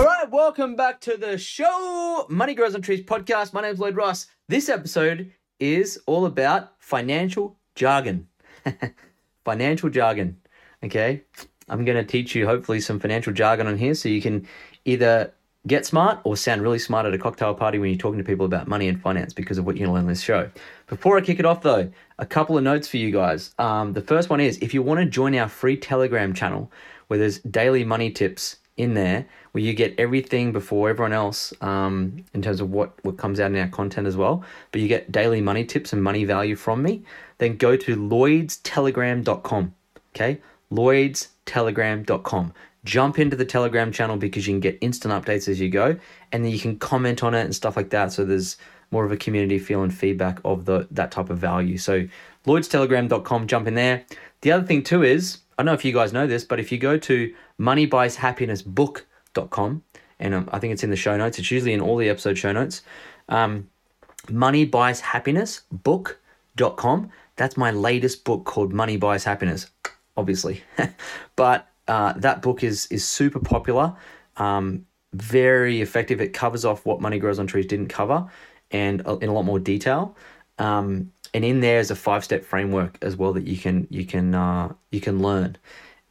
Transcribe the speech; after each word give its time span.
All 0.00 0.06
right, 0.06 0.30
welcome 0.30 0.76
back 0.76 0.98
to 1.02 1.18
the 1.18 1.36
show, 1.36 2.24
Money 2.30 2.54
Grows 2.54 2.74
on 2.74 2.80
Trees 2.80 3.02
podcast. 3.02 3.52
My 3.52 3.60
name's 3.60 3.78
Lloyd 3.78 3.96
Ross. 3.96 4.28
This 4.48 4.70
episode 4.70 5.30
is 5.58 6.00
all 6.06 6.24
about 6.24 6.72
financial 6.78 7.58
jargon. 7.74 8.26
financial 9.44 9.90
jargon. 9.90 10.38
Okay, 10.82 11.20
I'm 11.68 11.84
going 11.84 11.98
to 11.98 12.02
teach 12.10 12.34
you 12.34 12.46
hopefully 12.46 12.80
some 12.80 12.98
financial 12.98 13.34
jargon 13.34 13.66
on 13.66 13.76
here 13.76 13.92
so 13.92 14.08
you 14.08 14.22
can 14.22 14.48
either 14.86 15.34
get 15.66 15.84
smart 15.84 16.20
or 16.24 16.34
sound 16.34 16.62
really 16.62 16.78
smart 16.78 17.04
at 17.04 17.12
a 17.12 17.18
cocktail 17.18 17.52
party 17.52 17.78
when 17.78 17.90
you're 17.90 17.98
talking 17.98 18.16
to 18.16 18.24
people 18.24 18.46
about 18.46 18.66
money 18.66 18.88
and 18.88 19.02
finance 19.02 19.34
because 19.34 19.58
of 19.58 19.66
what 19.66 19.76
you're 19.76 19.84
going 19.86 19.90
to 19.90 19.94
learn 19.96 20.04
in 20.04 20.08
this 20.08 20.22
show. 20.22 20.50
Before 20.86 21.18
I 21.18 21.20
kick 21.20 21.38
it 21.38 21.44
off, 21.44 21.60
though, 21.60 21.92
a 22.18 22.24
couple 22.24 22.56
of 22.56 22.64
notes 22.64 22.88
for 22.88 22.96
you 22.96 23.10
guys. 23.10 23.54
Um, 23.58 23.92
the 23.92 24.00
first 24.00 24.30
one 24.30 24.40
is 24.40 24.56
if 24.62 24.72
you 24.72 24.80
want 24.80 25.00
to 25.00 25.04
join 25.04 25.34
our 25.36 25.46
free 25.46 25.76
Telegram 25.76 26.32
channel 26.32 26.72
where 27.08 27.18
there's 27.18 27.40
daily 27.40 27.84
money 27.84 28.10
tips 28.10 28.56
in 28.80 28.94
there 28.94 29.26
where 29.52 29.62
you 29.62 29.74
get 29.74 29.94
everything 29.98 30.52
before 30.52 30.88
everyone 30.88 31.12
else 31.12 31.52
um, 31.60 32.24
in 32.34 32.42
terms 32.42 32.60
of 32.60 32.70
what, 32.70 32.92
what 33.04 33.16
comes 33.16 33.40
out 33.40 33.50
in 33.50 33.56
our 33.56 33.68
content 33.68 34.06
as 34.06 34.16
well. 34.16 34.44
But 34.72 34.80
you 34.80 34.88
get 34.88 35.10
daily 35.10 35.40
money 35.40 35.64
tips 35.64 35.92
and 35.92 36.02
money 36.02 36.24
value 36.24 36.56
from 36.56 36.82
me. 36.82 37.02
Then 37.38 37.56
go 37.56 37.76
to 37.76 37.96
lloydstelegram.com. 37.96 39.74
Okay? 40.14 40.40
lloydstelegram.com. 40.72 42.52
Jump 42.84 43.18
into 43.18 43.36
the 43.36 43.44
Telegram 43.44 43.92
channel 43.92 44.16
because 44.16 44.46
you 44.46 44.54
can 44.54 44.60
get 44.60 44.78
instant 44.80 45.12
updates 45.12 45.48
as 45.48 45.60
you 45.60 45.68
go 45.68 45.96
and 46.32 46.44
then 46.44 46.52
you 46.52 46.58
can 46.58 46.78
comment 46.78 47.22
on 47.22 47.34
it 47.34 47.42
and 47.42 47.54
stuff 47.54 47.76
like 47.76 47.90
that. 47.90 48.12
So 48.12 48.24
there's 48.24 48.56
more 48.90 49.04
of 49.04 49.12
a 49.12 49.16
community 49.16 49.58
feel 49.58 49.82
and 49.82 49.94
feedback 49.94 50.40
of 50.44 50.64
the 50.64 50.88
that 50.90 51.10
type 51.10 51.30
of 51.30 51.38
value. 51.38 51.76
So 51.76 52.06
lloydstelegram.com, 52.46 53.46
jump 53.46 53.68
in 53.68 53.74
there. 53.74 54.04
The 54.40 54.52
other 54.52 54.66
thing 54.66 54.82
too 54.82 55.02
is, 55.02 55.39
I 55.60 55.62
don't 55.62 55.66
know 55.66 55.74
if 55.74 55.84
you 55.84 55.92
guys 55.92 56.14
know 56.14 56.26
this, 56.26 56.42
but 56.42 56.58
if 56.58 56.72
you 56.72 56.78
go 56.78 56.96
to 56.96 57.34
moneybuyshappinessbook.com, 57.60 59.82
and 60.18 60.34
um, 60.34 60.48
I 60.50 60.58
think 60.58 60.72
it's 60.72 60.82
in 60.82 60.88
the 60.88 60.96
show 60.96 61.18
notes, 61.18 61.38
it's 61.38 61.50
usually 61.50 61.74
in 61.74 61.82
all 61.82 61.98
the 61.98 62.08
episode 62.08 62.38
show 62.38 62.50
notes. 62.50 62.80
Um, 63.28 63.68
moneybuyshappinessbook.com. 64.28 67.10
That's 67.36 67.58
my 67.58 67.72
latest 67.72 68.24
book 68.24 68.46
called 68.46 68.72
Money 68.72 68.96
Buys 68.96 69.24
Happiness, 69.24 69.66
obviously. 70.16 70.62
but 71.36 71.68
uh, 71.88 72.14
that 72.14 72.40
book 72.40 72.64
is 72.64 72.86
is 72.86 73.06
super 73.06 73.38
popular, 73.38 73.94
um, 74.38 74.86
very 75.12 75.82
effective. 75.82 76.22
It 76.22 76.32
covers 76.32 76.64
off 76.64 76.86
what 76.86 77.02
Money 77.02 77.18
Grows 77.18 77.38
on 77.38 77.46
Trees 77.46 77.66
didn't 77.66 77.88
cover, 77.88 78.26
and 78.70 79.06
uh, 79.06 79.18
in 79.18 79.28
a 79.28 79.34
lot 79.34 79.42
more 79.42 79.58
detail. 79.58 80.16
Um, 80.58 81.12
and 81.32 81.44
in 81.44 81.60
there 81.60 81.78
is 81.78 81.90
a 81.90 81.96
five 81.96 82.24
step 82.24 82.44
framework 82.44 82.98
as 83.02 83.16
well 83.16 83.32
that 83.32 83.46
you 83.46 83.56
can 83.56 83.86
you 83.90 84.04
can 84.04 84.34
uh, 84.34 84.72
you 84.90 85.00
can 85.00 85.20
learn. 85.20 85.56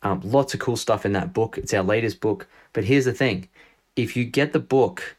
Um, 0.01 0.21
lots 0.23 0.53
of 0.53 0.61
cool 0.61 0.77
stuff 0.77 1.05
in 1.05 1.13
that 1.13 1.33
book. 1.33 1.57
It's 1.57 1.73
our 1.73 1.83
latest 1.83 2.21
book. 2.21 2.47
But 2.73 2.85
here's 2.85 3.05
the 3.05 3.13
thing: 3.13 3.49
if 3.95 4.15
you 4.15 4.25
get 4.25 4.53
the 4.53 4.59
book, 4.59 5.17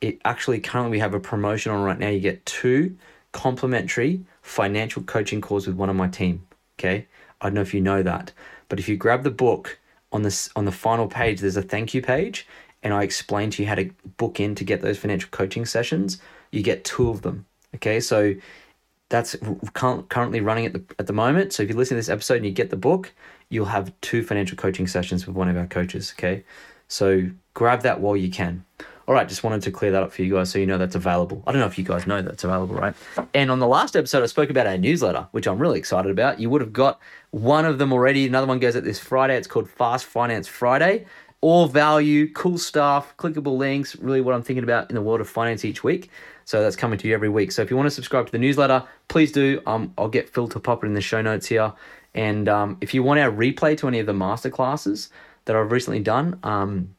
it 0.00 0.20
actually 0.24 0.60
currently 0.60 0.92
we 0.92 0.98
have 1.00 1.14
a 1.14 1.20
promotion 1.20 1.72
on 1.72 1.82
right 1.82 1.98
now. 1.98 2.08
You 2.08 2.20
get 2.20 2.46
two 2.46 2.96
complimentary 3.32 4.20
financial 4.42 5.02
coaching 5.02 5.40
calls 5.40 5.66
with 5.66 5.76
one 5.76 5.90
of 5.90 5.96
my 5.96 6.08
team. 6.08 6.46
Okay, 6.78 7.06
I 7.40 7.46
don't 7.46 7.54
know 7.54 7.60
if 7.60 7.74
you 7.74 7.80
know 7.80 8.02
that, 8.02 8.32
but 8.68 8.78
if 8.78 8.88
you 8.88 8.96
grab 8.96 9.24
the 9.24 9.30
book 9.30 9.78
on 10.12 10.22
this 10.22 10.48
on 10.54 10.64
the 10.64 10.72
final 10.72 11.08
page, 11.08 11.40
there's 11.40 11.56
a 11.56 11.62
thank 11.62 11.92
you 11.92 12.02
page, 12.02 12.46
and 12.82 12.94
I 12.94 13.02
explain 13.02 13.50
to 13.50 13.62
you 13.62 13.68
how 13.68 13.74
to 13.74 13.90
book 14.16 14.38
in 14.38 14.54
to 14.54 14.64
get 14.64 14.80
those 14.80 14.98
financial 14.98 15.28
coaching 15.30 15.66
sessions. 15.66 16.20
You 16.52 16.62
get 16.62 16.84
two 16.84 17.10
of 17.10 17.22
them. 17.22 17.46
Okay, 17.76 18.00
so 18.00 18.34
that's 19.10 19.36
currently 19.74 20.40
running 20.40 20.64
at 20.64 20.72
the 20.72 20.82
at 20.98 21.06
the 21.06 21.12
moment. 21.12 21.52
So 21.52 21.62
if 21.62 21.68
you 21.68 21.76
listen 21.76 21.96
to 21.96 21.98
this 21.98 22.08
episode 22.08 22.36
and 22.36 22.46
you 22.46 22.52
get 22.52 22.70
the 22.70 22.76
book, 22.76 23.12
you'll 23.50 23.66
have 23.66 23.92
two 24.00 24.22
financial 24.22 24.56
coaching 24.56 24.86
sessions 24.86 25.26
with 25.26 25.36
one 25.36 25.48
of 25.48 25.56
our 25.56 25.66
coaches. 25.66 26.14
Okay, 26.16 26.44
so 26.88 27.28
grab 27.52 27.82
that 27.82 28.00
while 28.00 28.16
you 28.16 28.30
can. 28.30 28.64
All 29.06 29.14
right, 29.14 29.28
just 29.28 29.42
wanted 29.42 29.62
to 29.62 29.72
clear 29.72 29.90
that 29.90 30.04
up 30.04 30.12
for 30.12 30.22
you 30.22 30.34
guys 30.34 30.50
so 30.50 30.60
you 30.60 30.66
know 30.66 30.78
that's 30.78 30.94
available. 30.94 31.42
I 31.44 31.50
don't 31.50 31.60
know 31.60 31.66
if 31.66 31.76
you 31.76 31.84
guys 31.84 32.06
know 32.06 32.22
that's 32.22 32.44
available, 32.44 32.76
right? 32.76 32.94
And 33.34 33.50
on 33.50 33.58
the 33.58 33.66
last 33.66 33.96
episode, 33.96 34.22
I 34.22 34.26
spoke 34.26 34.50
about 34.50 34.68
our 34.68 34.78
newsletter, 34.78 35.26
which 35.32 35.48
I'm 35.48 35.58
really 35.58 35.80
excited 35.80 36.12
about. 36.12 36.38
You 36.38 36.48
would 36.48 36.60
have 36.60 36.72
got 36.72 37.00
one 37.32 37.64
of 37.64 37.78
them 37.78 37.92
already. 37.92 38.24
Another 38.24 38.46
one 38.46 38.60
goes 38.60 38.76
out 38.76 38.84
this 38.84 39.00
Friday. 39.00 39.36
It's 39.36 39.48
called 39.48 39.68
Fast 39.68 40.06
Finance 40.06 40.46
Friday. 40.46 41.06
All 41.40 41.66
value, 41.66 42.30
cool 42.34 42.56
stuff, 42.56 43.16
clickable 43.16 43.56
links, 43.56 43.96
really 43.96 44.20
what 44.20 44.34
I'm 44.34 44.42
thinking 44.42 44.62
about 44.62 44.90
in 44.90 44.94
the 44.94 45.02
world 45.02 45.20
of 45.20 45.28
finance 45.28 45.64
each 45.64 45.82
week. 45.82 46.10
So 46.50 46.60
that's 46.62 46.74
coming 46.74 46.98
to 46.98 47.06
you 47.06 47.14
every 47.14 47.28
week. 47.28 47.52
So 47.52 47.62
if 47.62 47.70
you 47.70 47.76
want 47.76 47.86
to 47.86 47.92
subscribe 47.92 48.26
to 48.26 48.32
the 48.32 48.38
newsletter, 48.38 48.82
please 49.06 49.30
do. 49.30 49.62
Um, 49.66 49.94
I'll 49.96 50.08
get 50.08 50.28
Phil 50.28 50.48
to 50.48 50.58
pop 50.58 50.82
it 50.82 50.88
in 50.88 50.94
the 50.94 51.00
show 51.00 51.22
notes 51.22 51.46
here. 51.46 51.72
And 52.12 52.48
um, 52.48 52.76
if 52.80 52.92
you 52.92 53.04
want 53.04 53.20
our 53.20 53.30
replay 53.30 53.78
to 53.78 53.86
any 53.86 54.00
of 54.00 54.06
the 54.06 54.12
masterclasses 54.12 55.10
that 55.44 55.54
I've 55.54 55.70
recently 55.70 56.00
done, 56.00 56.40
um, 56.42 56.96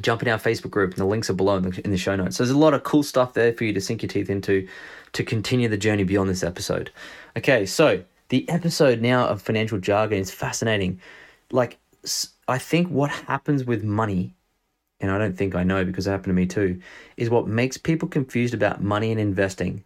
jump 0.00 0.22
in 0.22 0.28
our 0.28 0.38
Facebook 0.38 0.70
group, 0.70 0.92
and 0.92 0.98
the 0.98 1.04
links 1.04 1.28
are 1.28 1.34
below 1.34 1.58
in 1.58 1.64
the, 1.64 1.82
in 1.84 1.90
the 1.90 1.98
show 1.98 2.16
notes. 2.16 2.38
So 2.38 2.44
there's 2.44 2.56
a 2.56 2.58
lot 2.58 2.72
of 2.72 2.82
cool 2.82 3.02
stuff 3.02 3.34
there 3.34 3.52
for 3.52 3.64
you 3.64 3.74
to 3.74 3.80
sink 3.80 4.00
your 4.00 4.08
teeth 4.08 4.30
into 4.30 4.66
to 5.12 5.22
continue 5.22 5.68
the 5.68 5.76
journey 5.76 6.04
beyond 6.04 6.30
this 6.30 6.42
episode. 6.42 6.90
Okay, 7.36 7.66
so 7.66 8.02
the 8.30 8.48
episode 8.48 9.02
now 9.02 9.28
of 9.28 9.42
financial 9.42 9.76
jargon 9.76 10.18
is 10.18 10.30
fascinating. 10.30 10.98
Like, 11.50 11.76
I 12.48 12.56
think 12.56 12.88
what 12.88 13.10
happens 13.10 13.64
with 13.64 13.84
money, 13.84 14.34
and 15.00 15.10
I 15.10 15.18
don't 15.18 15.36
think 15.36 15.54
I 15.54 15.62
know 15.62 15.84
because 15.84 16.06
it 16.06 16.10
happened 16.10 16.30
to 16.30 16.34
me 16.34 16.46
too, 16.46 16.80
is 17.16 17.30
what 17.30 17.46
makes 17.46 17.76
people 17.76 18.08
confused 18.08 18.54
about 18.54 18.82
money 18.82 19.10
and 19.10 19.20
investing. 19.20 19.84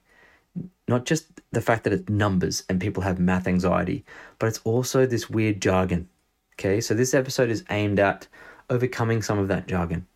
Not 0.88 1.06
just 1.06 1.26
the 1.52 1.60
fact 1.60 1.84
that 1.84 1.92
it's 1.92 2.08
numbers 2.08 2.64
and 2.68 2.80
people 2.80 3.02
have 3.02 3.18
math 3.18 3.46
anxiety, 3.46 4.04
but 4.38 4.46
it's 4.46 4.60
also 4.64 5.06
this 5.06 5.30
weird 5.30 5.60
jargon. 5.60 6.08
Okay, 6.54 6.80
so 6.80 6.94
this 6.94 7.14
episode 7.14 7.50
is 7.50 7.64
aimed 7.70 7.98
at 7.98 8.26
overcoming 8.70 9.22
some 9.22 9.38
of 9.38 9.48
that 9.48 9.66
jargon. 9.66 10.06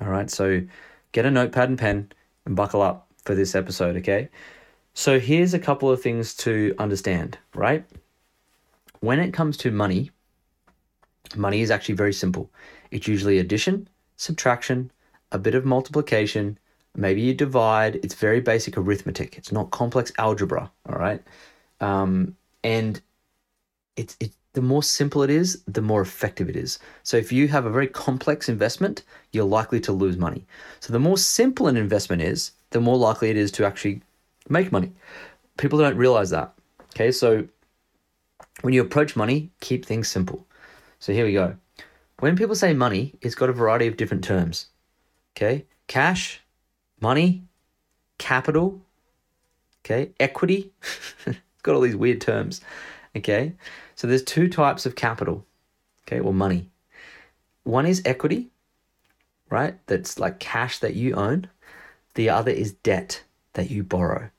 All 0.00 0.08
right, 0.08 0.30
so 0.30 0.62
get 1.12 1.26
a 1.26 1.30
notepad 1.30 1.68
and 1.68 1.78
pen 1.78 2.12
and 2.46 2.56
buckle 2.56 2.82
up 2.82 3.06
for 3.24 3.34
this 3.34 3.54
episode, 3.54 3.96
okay? 3.96 4.28
So 4.94 5.20
here's 5.20 5.54
a 5.54 5.58
couple 5.58 5.90
of 5.90 6.02
things 6.02 6.34
to 6.36 6.74
understand, 6.78 7.38
right? 7.54 7.84
When 9.00 9.20
it 9.20 9.32
comes 9.32 9.56
to 9.58 9.70
money, 9.70 10.10
money 11.36 11.60
is 11.60 11.70
actually 11.70 11.96
very 11.96 12.12
simple. 12.12 12.50
It's 12.90 13.06
usually 13.06 13.38
addition, 13.38 13.88
subtraction, 14.20 14.90
a 15.32 15.38
bit 15.38 15.54
of 15.54 15.64
multiplication, 15.64 16.58
maybe 16.94 17.22
you 17.22 17.32
divide. 17.32 17.96
It's 17.96 18.14
very 18.14 18.40
basic 18.40 18.76
arithmetic. 18.76 19.38
It's 19.38 19.50
not 19.50 19.70
complex 19.70 20.12
algebra, 20.18 20.70
all 20.88 20.98
right? 20.98 21.22
Um, 21.80 22.36
and 22.62 23.00
it's 23.96 24.16
it 24.20 24.32
the 24.52 24.60
more 24.60 24.82
simple 24.82 25.22
it 25.22 25.30
is, 25.30 25.62
the 25.68 25.80
more 25.80 26.02
effective 26.02 26.48
it 26.48 26.56
is. 26.56 26.80
So 27.04 27.16
if 27.16 27.30
you 27.30 27.46
have 27.48 27.66
a 27.66 27.70
very 27.70 27.86
complex 27.86 28.48
investment, 28.48 29.04
you're 29.32 29.44
likely 29.44 29.80
to 29.80 29.92
lose 29.92 30.16
money. 30.16 30.44
So 30.80 30.92
the 30.92 30.98
more 30.98 31.18
simple 31.18 31.68
an 31.68 31.76
investment 31.76 32.20
is, 32.20 32.52
the 32.70 32.80
more 32.80 32.96
likely 32.96 33.30
it 33.30 33.36
is 33.36 33.52
to 33.52 33.64
actually 33.64 34.02
make 34.48 34.72
money. 34.72 34.92
People 35.56 35.78
don't 35.78 35.96
realize 35.96 36.30
that. 36.30 36.52
Okay, 36.94 37.12
so 37.12 37.46
when 38.62 38.74
you 38.74 38.82
approach 38.82 39.14
money, 39.14 39.50
keep 39.60 39.86
things 39.86 40.08
simple. 40.08 40.44
So 40.98 41.12
here 41.12 41.24
we 41.24 41.32
go. 41.32 41.54
When 42.20 42.36
people 42.36 42.54
say 42.54 42.74
money, 42.74 43.14
it's 43.22 43.34
got 43.34 43.48
a 43.48 43.54
variety 43.54 43.86
of 43.86 43.96
different 43.96 44.22
terms. 44.22 44.66
Okay, 45.34 45.64
cash, 45.86 46.42
money, 47.00 47.44
capital, 48.18 48.80
okay, 49.84 50.12
equity. 50.20 50.70
It's 51.26 51.38
got 51.62 51.74
all 51.74 51.80
these 51.80 51.96
weird 51.96 52.20
terms. 52.20 52.60
Okay, 53.16 53.54
so 53.94 54.06
there's 54.06 54.22
two 54.22 54.48
types 54.48 54.84
of 54.84 54.96
capital, 54.96 55.46
okay, 56.06 56.20
or 56.20 56.34
money. 56.34 56.68
One 57.64 57.86
is 57.86 58.02
equity, 58.04 58.50
right? 59.48 59.78
That's 59.86 60.18
like 60.18 60.38
cash 60.38 60.78
that 60.80 60.94
you 60.94 61.14
own. 61.14 61.48
The 62.14 62.28
other 62.28 62.50
is 62.50 62.72
debt 62.72 63.22
that 63.54 63.70
you 63.70 63.82
borrow. 63.82 64.30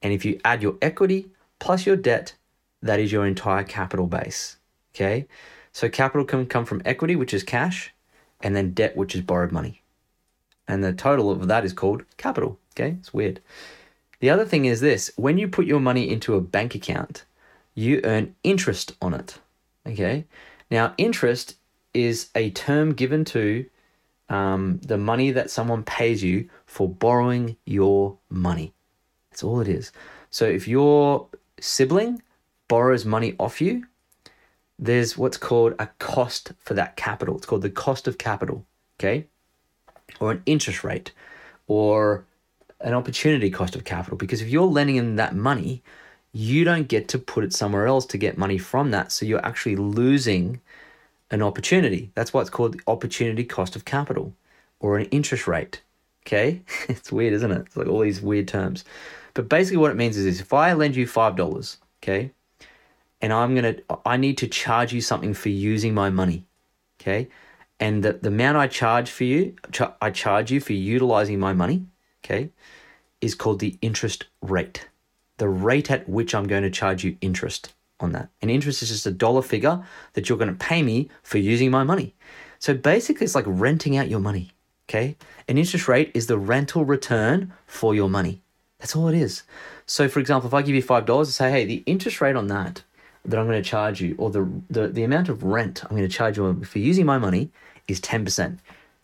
And 0.00 0.12
if 0.12 0.24
you 0.24 0.40
add 0.44 0.62
your 0.62 0.76
equity 0.80 1.26
plus 1.58 1.86
your 1.86 1.96
debt, 1.96 2.34
that 2.82 3.00
is 3.00 3.10
your 3.10 3.26
entire 3.26 3.64
capital 3.64 4.06
base. 4.06 4.58
Okay, 4.94 5.26
so 5.76 5.90
capital 5.90 6.24
can 6.24 6.46
come 6.46 6.64
from 6.64 6.80
equity, 6.86 7.16
which 7.16 7.34
is 7.34 7.42
cash, 7.42 7.92
and 8.40 8.56
then 8.56 8.72
debt, 8.72 8.96
which 8.96 9.14
is 9.14 9.20
borrowed 9.20 9.52
money. 9.52 9.82
And 10.66 10.82
the 10.82 10.94
total 10.94 11.30
of 11.30 11.48
that 11.48 11.66
is 11.66 11.74
called 11.74 12.02
capital. 12.16 12.58
Okay, 12.72 12.96
it's 12.98 13.12
weird. 13.12 13.42
The 14.20 14.30
other 14.30 14.46
thing 14.46 14.64
is 14.64 14.80
this 14.80 15.10
when 15.16 15.36
you 15.36 15.48
put 15.48 15.66
your 15.66 15.78
money 15.78 16.08
into 16.08 16.34
a 16.34 16.40
bank 16.40 16.74
account, 16.74 17.26
you 17.74 18.00
earn 18.04 18.34
interest 18.42 18.96
on 19.02 19.12
it. 19.12 19.38
Okay. 19.86 20.24
Now, 20.70 20.94
interest 20.96 21.56
is 21.92 22.30
a 22.34 22.48
term 22.52 22.94
given 22.94 23.26
to 23.26 23.66
um, 24.30 24.80
the 24.82 24.96
money 24.96 25.30
that 25.30 25.50
someone 25.50 25.82
pays 25.82 26.22
you 26.22 26.48
for 26.64 26.88
borrowing 26.88 27.54
your 27.66 28.16
money. 28.30 28.72
That's 29.30 29.44
all 29.44 29.60
it 29.60 29.68
is. 29.68 29.92
So 30.30 30.46
if 30.46 30.66
your 30.66 31.26
sibling 31.60 32.22
borrows 32.66 33.04
money 33.04 33.36
off 33.38 33.60
you, 33.60 33.84
there's 34.78 35.16
what's 35.16 35.36
called 35.36 35.74
a 35.78 35.86
cost 35.98 36.52
for 36.58 36.74
that 36.74 36.96
capital. 36.96 37.36
It's 37.36 37.46
called 37.46 37.62
the 37.62 37.70
cost 37.70 38.06
of 38.06 38.18
capital, 38.18 38.64
okay? 38.98 39.26
Or 40.20 40.30
an 40.32 40.42
interest 40.46 40.84
rate 40.84 41.12
or 41.66 42.24
an 42.80 42.94
opportunity 42.94 43.50
cost 43.50 43.74
of 43.74 43.84
capital. 43.84 44.16
Because 44.16 44.42
if 44.42 44.48
you're 44.48 44.64
lending 44.64 44.96
them 44.96 45.16
that 45.16 45.34
money, 45.34 45.82
you 46.32 46.64
don't 46.64 46.88
get 46.88 47.08
to 47.08 47.18
put 47.18 47.44
it 47.44 47.52
somewhere 47.52 47.86
else 47.86 48.04
to 48.06 48.18
get 48.18 48.36
money 48.36 48.58
from 48.58 48.90
that. 48.90 49.10
So 49.12 49.24
you're 49.24 49.44
actually 49.44 49.76
losing 49.76 50.60
an 51.30 51.42
opportunity. 51.42 52.10
That's 52.14 52.32
why 52.32 52.42
it's 52.42 52.50
called 52.50 52.74
the 52.74 52.80
opportunity 52.86 53.44
cost 53.44 53.76
of 53.76 53.84
capital 53.84 54.34
or 54.78 54.98
an 54.98 55.06
interest 55.06 55.46
rate. 55.46 55.80
Okay? 56.26 56.60
it's 56.88 57.10
weird, 57.10 57.32
isn't 57.32 57.50
it? 57.50 57.62
It's 57.66 57.76
like 57.76 57.88
all 57.88 58.00
these 58.00 58.20
weird 58.20 58.48
terms. 58.48 58.84
But 59.34 59.48
basically, 59.48 59.78
what 59.78 59.90
it 59.90 59.96
means 59.96 60.16
is, 60.16 60.26
is 60.26 60.40
if 60.40 60.52
I 60.52 60.72
lend 60.72 60.96
you 60.96 61.06
$5, 61.06 61.76
okay, 62.02 62.32
and 63.20 63.32
I'm 63.32 63.54
going 63.54 63.76
to, 63.76 63.82
I 64.04 64.16
need 64.16 64.38
to 64.38 64.48
charge 64.48 64.92
you 64.92 65.00
something 65.00 65.34
for 65.34 65.48
using 65.48 65.94
my 65.94 66.10
money, 66.10 66.44
okay, 67.00 67.28
and 67.78 68.02
the, 68.02 68.14
the 68.14 68.28
amount 68.28 68.56
I 68.56 68.66
charge 68.68 69.10
for 69.10 69.24
you, 69.24 69.54
I 70.00 70.10
charge 70.10 70.50
you 70.50 70.60
for 70.60 70.72
utilizing 70.72 71.38
my 71.38 71.52
money, 71.52 71.86
okay, 72.24 72.50
is 73.20 73.34
called 73.34 73.60
the 73.60 73.78
interest 73.82 74.26
rate. 74.40 74.88
The 75.38 75.48
rate 75.48 75.90
at 75.90 76.08
which 76.08 76.34
I'm 76.34 76.46
going 76.46 76.62
to 76.62 76.70
charge 76.70 77.04
you 77.04 77.16
interest 77.20 77.74
on 78.00 78.12
that. 78.12 78.30
And 78.40 78.50
interest 78.50 78.82
is 78.82 78.88
just 78.88 79.06
a 79.06 79.10
dollar 79.10 79.42
figure 79.42 79.84
that 80.14 80.28
you're 80.28 80.38
going 80.38 80.50
to 80.50 80.66
pay 80.66 80.82
me 80.82 81.10
for 81.22 81.38
using 81.38 81.70
my 81.70 81.84
money. 81.84 82.14
So 82.58 82.74
basically, 82.74 83.24
it's 83.24 83.34
like 83.34 83.44
renting 83.46 83.96
out 83.96 84.08
your 84.08 84.20
money. 84.20 84.52
Okay. 84.88 85.16
An 85.48 85.58
interest 85.58 85.88
rate 85.88 86.10
is 86.14 86.26
the 86.26 86.38
rental 86.38 86.84
return 86.84 87.52
for 87.66 87.94
your 87.94 88.08
money. 88.08 88.42
That's 88.78 88.94
all 88.94 89.08
it 89.08 89.16
is. 89.16 89.42
So, 89.84 90.08
for 90.08 90.20
example, 90.20 90.48
if 90.48 90.54
I 90.54 90.62
give 90.62 90.74
you 90.74 90.82
five 90.82 91.06
dollars 91.06 91.28
and 91.28 91.34
say, 91.34 91.50
"Hey, 91.50 91.64
the 91.64 91.82
interest 91.86 92.20
rate 92.20 92.36
on 92.36 92.46
that 92.48 92.82
that 93.26 93.38
I'm 93.38 93.46
going 93.46 93.62
to 93.62 93.68
charge 93.68 94.00
you, 94.00 94.14
or 94.18 94.30
the 94.30 94.48
the, 94.70 94.88
the 94.88 95.04
amount 95.04 95.28
of 95.28 95.42
rent 95.42 95.84
I'm 95.84 95.96
going 95.96 96.08
to 96.08 96.16
charge 96.16 96.36
you 96.36 96.64
for 96.64 96.78
using 96.78 97.06
my 97.06 97.18
money 97.18 97.50
is 97.88 98.00
ten 98.00 98.24
percent," 98.24 98.60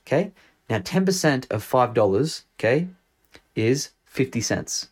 okay? 0.06 0.32
Now, 0.70 0.80
ten 0.82 1.04
percent 1.04 1.46
of 1.50 1.62
five 1.62 1.94
dollars, 1.94 2.44
okay, 2.58 2.88
is 3.54 3.90
fifty 4.04 4.40
cents, 4.40 4.88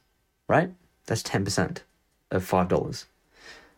right? 0.48 0.72
That's 1.06 1.22
ten 1.22 1.44
percent 1.44 1.82
of 2.30 2.44
five 2.44 2.68
dollars. 2.68 3.06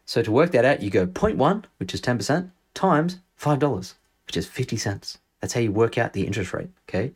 So 0.04 0.22
to 0.22 0.32
work 0.32 0.50
that 0.50 0.64
out, 0.64 0.82
you 0.82 0.90
go 0.90 1.06
0.1, 1.06 1.64
which 1.78 1.94
is 1.94 2.00
ten 2.00 2.18
percent, 2.18 2.50
times 2.74 3.18
five 3.36 3.58
dollars, 3.58 3.94
which 4.26 4.36
is 4.36 4.46
fifty 4.46 4.76
cents. 4.76 5.18
That's 5.40 5.54
how 5.54 5.60
you 5.60 5.72
work 5.72 5.98
out 5.98 6.12
the 6.12 6.26
interest 6.26 6.52
rate. 6.52 6.70
Okay, 6.88 7.12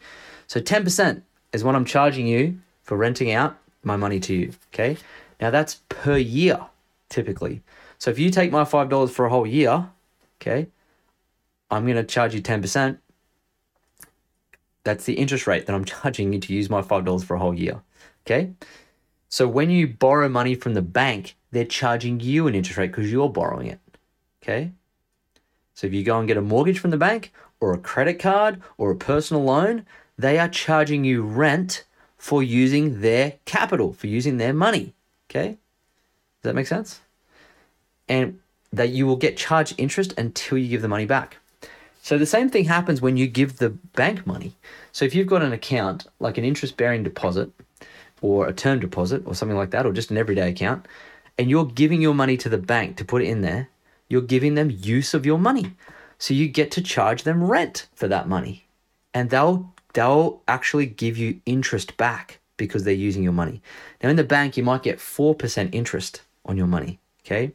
so 0.47 0.61
ten 0.61 0.85
percent 0.85 1.25
is 1.53 1.65
what 1.65 1.75
I'm 1.75 1.85
charging 1.85 2.27
you 2.27 2.59
for 2.83 2.97
renting 2.97 3.33
out 3.33 3.59
my 3.83 3.97
money 3.97 4.21
to 4.21 4.35
you. 4.35 4.53
Okay. 4.73 4.97
Now 5.41 5.51
that's 5.51 5.81
per 5.89 6.17
year, 6.17 6.61
typically. 7.09 7.63
So 7.99 8.11
if 8.11 8.19
you 8.19 8.31
take 8.31 8.53
my 8.53 8.65
$5 8.65 9.11
for 9.11 9.27
a 9.27 9.31
whole 9.31 9.47
year, 9.47 9.89
okay, 10.41 10.69
I'm 11.71 11.85
going 11.85 11.97
to 11.97 12.05
charge 12.05 12.35
you 12.35 12.43
10%. 12.43 12.99
That's 14.85 15.05
the 15.05 15.15
interest 15.15 15.47
rate 15.47 15.67
that 15.67 15.75
I'm 15.75 15.85
charging 15.95 16.33
you 16.33 16.41
to 16.41 16.53
use 16.53 16.71
my 16.71 16.83
$5 16.83 17.25
for 17.25 17.37
a 17.37 17.39
whole 17.39 17.55
year. 17.55 17.83
Okay. 18.27 18.53
So 19.29 19.49
when 19.49 19.71
you 19.71 19.87
borrow 19.87 20.29
money 20.29 20.55
from 20.55 20.75
the 20.75 20.83
bank, 20.83 21.37
they're 21.51 21.65
charging 21.65 22.21
you 22.21 22.47
an 22.47 22.55
interest 22.55 22.79
rate 22.79 22.89
because 22.93 23.11
you're 23.11 23.29
borrowing 23.29 23.67
it. 23.67 23.81
Okay. 24.43 24.73
So 25.75 25.87
if 25.87 25.93
you 25.93 26.05
go 26.05 26.19
and 26.19 26.29
get 26.29 26.37
a 26.37 26.43
mortgage 26.43 26.79
from 26.79 26.91
the 26.91 26.97
bank 26.97 27.33
or 27.61 27.73
a 27.73 27.79
credit 27.79 28.19
card 28.19 28.63
or 28.79 28.91
a 28.91 28.97
personal 28.97 29.45
loan, 29.45 29.85
they 30.19 30.39
are 30.39 30.49
charging 30.49 31.05
you 31.05 31.23
rent 31.23 31.85
for 32.17 32.43
using 32.43 33.01
their 33.01 33.35
capital, 33.45 33.93
for 33.93 34.07
using 34.07 34.39
their 34.39 34.55
money. 34.55 34.95
Okay? 35.29 35.49
Does 35.49 35.59
that 36.43 36.55
make 36.55 36.67
sense? 36.67 37.01
And 38.09 38.39
that 38.73 38.91
you 38.91 39.07
will 39.07 39.17
get 39.17 39.37
charged 39.37 39.75
interest 39.79 40.15
until 40.19 40.59
you 40.59 40.69
give 40.69 40.83
the 40.83 40.89
money 40.89 41.07
back. 41.07 41.39
So 42.03 42.19
the 42.19 42.27
same 42.27 42.49
thing 42.49 42.67
happens 42.67 43.01
when 43.01 43.17
you 43.17 43.27
give 43.27 43.59
the 43.59 43.71
bank 43.71 44.27
money. 44.27 44.55
So 44.93 45.05
if 45.05 45.15
you've 45.15 45.27
got 45.27 45.43
an 45.43 45.53
account, 45.53 46.07
like 46.21 46.39
an 46.39 46.45
interest 46.45 46.77
bearing 46.77 47.03
deposit 47.03 47.51
or 48.21 48.47
a 48.47 48.53
term 48.53 48.79
deposit 48.79 49.23
or 49.27 49.35
something 49.35 49.57
like 49.57 49.71
that, 49.71 49.87
or 49.87 49.93
just 49.93 50.11
an 50.11 50.17
everyday 50.17 50.51
account, 50.51 50.87
and 51.37 51.51
you're 51.51 51.67
giving 51.67 52.01
your 52.01 52.15
money 52.15 52.37
to 52.37 52.49
the 52.49 52.59
bank 52.59 52.97
to 52.97 53.05
put 53.05 53.23
it 53.23 53.29
in 53.29 53.41
there, 53.41 53.69
you're 54.09 54.23
giving 54.23 54.55
them 54.55 54.71
use 54.71 55.15
of 55.15 55.27
your 55.27 55.39
money. 55.39 55.73
So 56.19 56.33
you 56.33 56.49
get 56.49 56.71
to 56.73 56.81
charge 56.81 57.25
them 57.25 57.43
rent 57.43 57.89
for 57.95 58.09
that 58.09 58.29
money. 58.29 58.65
And 59.13 59.31
they'll 59.31 59.73
they'll 59.95 60.43
actually 60.47 60.87
give 60.87 61.17
you 61.17 61.41
interest 61.47 61.97
back 61.97 62.39
because 62.57 62.85
they're 62.85 62.95
using 62.95 63.23
your 63.23 63.33
money. 63.33 63.63
Now, 64.03 64.11
in 64.11 64.17
the 64.17 64.25
bank, 64.25 64.57
you 64.57 64.63
might 64.63 64.83
get 64.83 64.99
4% 64.99 65.75
interest 65.75 66.23
on 66.45 66.57
your 66.57 66.67
money. 66.67 66.99
Okay. 67.25 67.53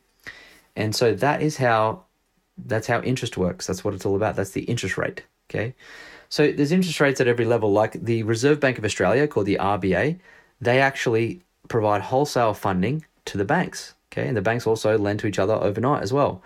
And 0.75 0.95
so 0.95 1.13
that 1.15 1.41
is 1.41 1.57
how 1.57 2.03
that's 2.57 2.87
how 2.87 3.01
interest 3.01 3.37
works. 3.37 3.67
That's 3.67 3.83
what 3.83 3.93
it's 3.93 4.05
all 4.05 4.15
about. 4.15 4.35
That's 4.35 4.51
the 4.51 4.63
interest 4.63 4.97
rate. 4.97 5.23
Okay. 5.49 5.75
So 6.29 6.51
there's 6.51 6.71
interest 6.71 6.99
rates 7.01 7.19
at 7.19 7.27
every 7.27 7.45
level, 7.45 7.71
like 7.71 7.93
the 7.93 8.23
Reserve 8.23 8.59
Bank 8.59 8.77
of 8.77 8.85
Australia, 8.85 9.27
called 9.27 9.47
the 9.47 9.57
RBA. 9.59 10.19
They 10.61 10.79
actually 10.79 11.41
provide 11.67 12.01
wholesale 12.01 12.53
funding 12.53 13.05
to 13.25 13.37
the 13.37 13.45
banks. 13.45 13.95
Okay. 14.11 14.27
And 14.27 14.37
the 14.37 14.41
banks 14.41 14.67
also 14.67 14.97
lend 14.97 15.19
to 15.21 15.27
each 15.27 15.39
other 15.39 15.53
overnight 15.53 16.03
as 16.03 16.13
well. 16.13 16.41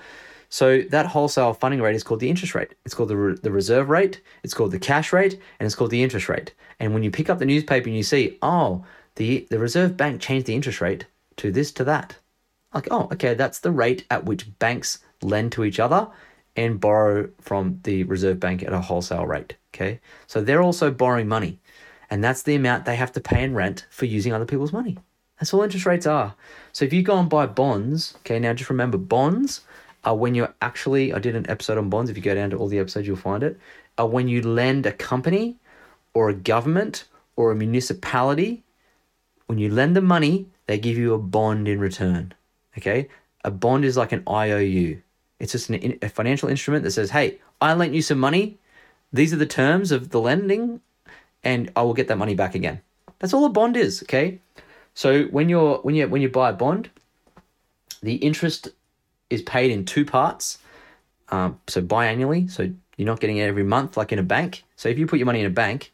So 0.50 0.82
that 0.90 1.08
wholesale 1.08 1.54
funding 1.54 1.82
rate 1.82 1.96
is 1.96 2.04
called 2.04 2.20
the 2.20 2.30
interest 2.30 2.56
rate. 2.56 2.76
It's 2.86 2.94
called 2.94 3.10
the, 3.10 3.18
re- 3.18 3.38
the 3.42 3.52
reserve 3.52 3.90
rate, 3.90 4.22
it's 4.44 4.54
called 4.54 4.72
the 4.72 4.80
cash 4.80 5.12
rate, 5.12 5.34
and 5.60 5.66
it's 5.66 5.76
called 5.76 5.92
the 5.92 6.04
interest 6.04 6.30
rate. 6.30 6.54
And 6.80 6.94
when 6.94 7.04
you 7.04 7.12
pick 7.12 7.30
up 7.30 7.40
the 7.40 7.46
newspaper 7.46 7.90
and 7.90 7.98
you 7.98 8.04
see, 8.04 8.38
oh, 8.42 8.86
the, 9.16 9.48
the 9.50 9.60
Reserve 9.60 9.98
Bank 9.98 10.22
changed 10.22 10.46
the 10.46 10.56
interest 10.56 10.82
rate 10.82 11.06
to 11.38 11.52
this 11.52 11.72
to 11.74 11.84
that. 11.86 12.18
Like, 12.76 12.90
oh, 12.92 13.08
okay, 13.14 13.34
that's 13.34 13.60
the 13.60 13.72
rate 13.72 14.06
at 14.12 14.26
which 14.26 14.60
banks 14.60 15.00
lend 15.22 15.54
to 15.54 15.64
each 15.64 15.80
other 15.80 16.10
and 16.56 16.80
borrow 16.80 17.30
from 17.42 17.80
the 17.84 18.04
Reserve 18.04 18.40
Bank 18.40 18.64
at 18.64 18.74
a 18.74 18.82
wholesale 18.82 19.26
rate. 19.26 19.56
Okay. 19.74 20.00
So 20.28 20.42
they're 20.42 20.62
also 20.62 20.92
borrowing 20.92 21.28
money. 21.28 21.60
And 22.10 22.24
that's 22.24 22.44
the 22.44 22.56
amount 22.56 22.86
they 22.86 22.96
have 22.96 23.12
to 23.14 23.22
pay 23.22 23.44
in 23.44 23.56
rent 23.56 23.88
for 23.90 24.06
using 24.06 24.34
other 24.34 24.46
people's 24.46 24.72
money. 24.72 24.98
That's 25.40 25.54
all 25.54 25.64
interest 25.64 25.86
rates 25.86 26.06
are. 26.06 26.36
So 26.72 26.86
if 26.86 26.94
you 26.94 27.02
go 27.02 27.18
and 27.18 27.30
buy 27.30 27.46
bonds, 27.46 28.16
okay, 28.20 28.40
now 28.40 28.54
just 28.54 28.70
remember 28.70 28.98
bonds 28.98 29.62
are 30.04 30.16
when 30.16 30.36
you're 30.36 30.54
actually, 30.62 31.14
I 31.14 31.20
did 31.20 31.36
an 31.36 31.50
episode 31.50 31.78
on 31.78 31.90
bonds. 31.90 32.10
If 32.10 32.16
you 32.16 32.24
go 32.24 32.36
down 32.36 32.52
to 32.52 32.58
all 32.58 32.68
the 32.68 32.80
episodes, 32.80 33.08
you'll 33.08 33.18
find 33.18 33.44
it. 33.44 33.60
Are 33.98 34.08
when 34.08 34.28
you 34.28 34.42
lend 34.42 34.86
a 34.86 34.92
company 34.92 35.58
or 36.14 36.30
a 36.30 36.34
government 36.34 37.06
or 37.36 37.52
a 37.52 37.56
municipality, 37.56 38.64
when 39.48 39.58
you 39.58 39.70
lend 39.70 39.96
them 39.96 40.06
money, 40.06 40.48
they 40.68 40.78
give 40.78 40.98
you 40.98 41.14
a 41.14 41.18
bond 41.18 41.68
in 41.68 41.80
return. 41.80 42.34
Okay? 42.78 43.08
A 43.44 43.52
bond 43.52 43.86
is 43.86 43.98
like 43.98 44.12
an 44.12 44.24
IOU. 44.28 45.02
It's 45.40 45.52
just 45.52 45.70
an, 45.70 45.98
a 46.02 46.10
financial 46.10 46.50
instrument 46.50 46.84
that 46.84 46.92
says, 46.92 47.12
hey, 47.12 47.40
I 47.62 47.74
lent 47.74 47.94
you 47.94 48.02
some 48.02 48.20
money. 48.20 48.58
These 49.14 49.34
are 49.34 49.38
the 49.38 49.46
terms 49.46 49.92
of 49.92 50.10
the 50.10 50.20
lending, 50.20 50.82
and 51.44 51.72
I 51.76 51.84
will 51.84 51.94
get 51.94 52.08
that 52.08 52.18
money 52.18 52.36
back 52.36 52.56
again. 52.56 52.82
That's 53.20 53.34
all 53.34 53.46
a 53.46 53.50
bond 53.50 53.78
is, 53.78 54.04
okay? 54.04 54.40
So 54.94 55.24
when 55.26 55.50
you're 55.50 55.78
when 55.80 55.96
you 55.96 56.08
when 56.08 56.22
you 56.22 56.30
buy 56.30 56.50
a 56.50 56.54
bond, 56.54 56.90
the 58.02 58.16
interest 58.16 58.70
is 59.30 59.42
paid 59.42 59.72
in 59.72 59.86
two 59.86 60.06
parts. 60.06 60.58
Um, 61.30 61.60
so 61.68 61.82
biannually, 61.82 62.50
so 62.50 62.72
you're 62.98 63.06
not 63.06 63.20
getting 63.20 63.38
it 63.38 63.44
every 63.44 63.64
month 63.64 63.98
like 63.98 64.12
in 64.12 64.20
a 64.20 64.24
bank. 64.24 64.64
So 64.76 64.90
if 64.90 64.98
you 64.98 65.08
put 65.08 65.20
your 65.20 65.26
money 65.26 65.42
in 65.42 65.46
a 65.46 65.50
bank 65.50 65.92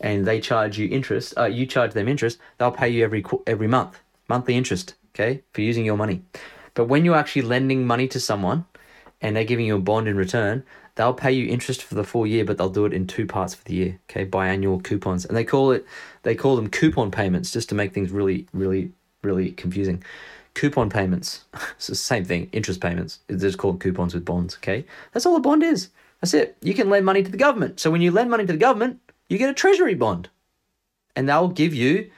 and 0.00 0.26
they 0.26 0.40
charge 0.40 0.78
you 0.78 0.88
interest, 0.88 1.34
uh, 1.38 1.44
you 1.44 1.66
charge 1.66 1.92
them 1.92 2.08
interest, 2.08 2.38
they'll 2.58 2.72
pay 2.72 2.88
you 2.88 3.04
every 3.04 3.24
every 3.46 3.68
month, 3.68 4.00
monthly 4.28 4.56
interest, 4.56 4.94
okay, 5.14 5.42
for 5.52 5.60
using 5.60 5.84
your 5.84 5.96
money. 5.96 6.22
But 6.74 6.86
when 6.86 7.04
you're 7.04 7.16
actually 7.16 7.42
lending 7.42 7.86
money 7.86 8.08
to 8.08 8.20
someone 8.20 8.64
and 9.20 9.36
they're 9.36 9.44
giving 9.44 9.66
you 9.66 9.76
a 9.76 9.80
bond 9.80 10.08
in 10.08 10.16
return, 10.16 10.64
they'll 10.94 11.14
pay 11.14 11.32
you 11.32 11.46
interest 11.48 11.82
for 11.82 11.94
the 11.94 12.04
full 12.04 12.26
year, 12.26 12.44
but 12.44 12.58
they'll 12.58 12.70
do 12.70 12.86
it 12.86 12.92
in 12.92 13.06
two 13.06 13.26
parts 13.26 13.54
for 13.54 13.64
the 13.64 13.74
year, 13.74 13.98
okay, 14.10 14.26
biannual 14.26 14.82
coupons. 14.82 15.24
And 15.24 15.36
they 15.36 15.44
call 15.44 15.70
it 15.72 15.86
they 16.22 16.34
call 16.34 16.56
them 16.56 16.68
coupon 16.68 17.10
payments 17.10 17.50
just 17.50 17.68
to 17.70 17.74
make 17.74 17.92
things 17.92 18.10
really 18.10 18.46
really 18.52 18.92
really 19.22 19.52
confusing 19.52 20.02
coupon 20.54 20.90
payments. 20.90 21.44
it's 21.76 21.86
the 21.86 21.94
same 21.94 22.24
thing, 22.24 22.48
interest 22.52 22.80
payments. 22.80 23.20
It's 23.28 23.42
just 23.42 23.58
called 23.58 23.80
coupons 23.80 24.14
with 24.14 24.24
bonds, 24.24 24.56
okay? 24.56 24.84
That's 25.12 25.26
all 25.26 25.36
a 25.36 25.40
bond 25.40 25.62
is. 25.62 25.88
That's 26.20 26.34
it. 26.34 26.56
You 26.62 26.74
can 26.74 26.90
lend 26.90 27.04
money 27.04 27.22
to 27.22 27.30
the 27.30 27.36
government. 27.36 27.80
So 27.80 27.90
when 27.90 28.02
you 28.02 28.10
lend 28.10 28.30
money 28.30 28.46
to 28.46 28.52
the 28.52 28.58
government, 28.58 29.00
you 29.28 29.38
get 29.38 29.50
a 29.50 29.54
treasury 29.54 29.94
bond. 29.94 30.28
And 31.16 31.28
they'll 31.28 31.48
give 31.48 31.74
you 31.74 32.10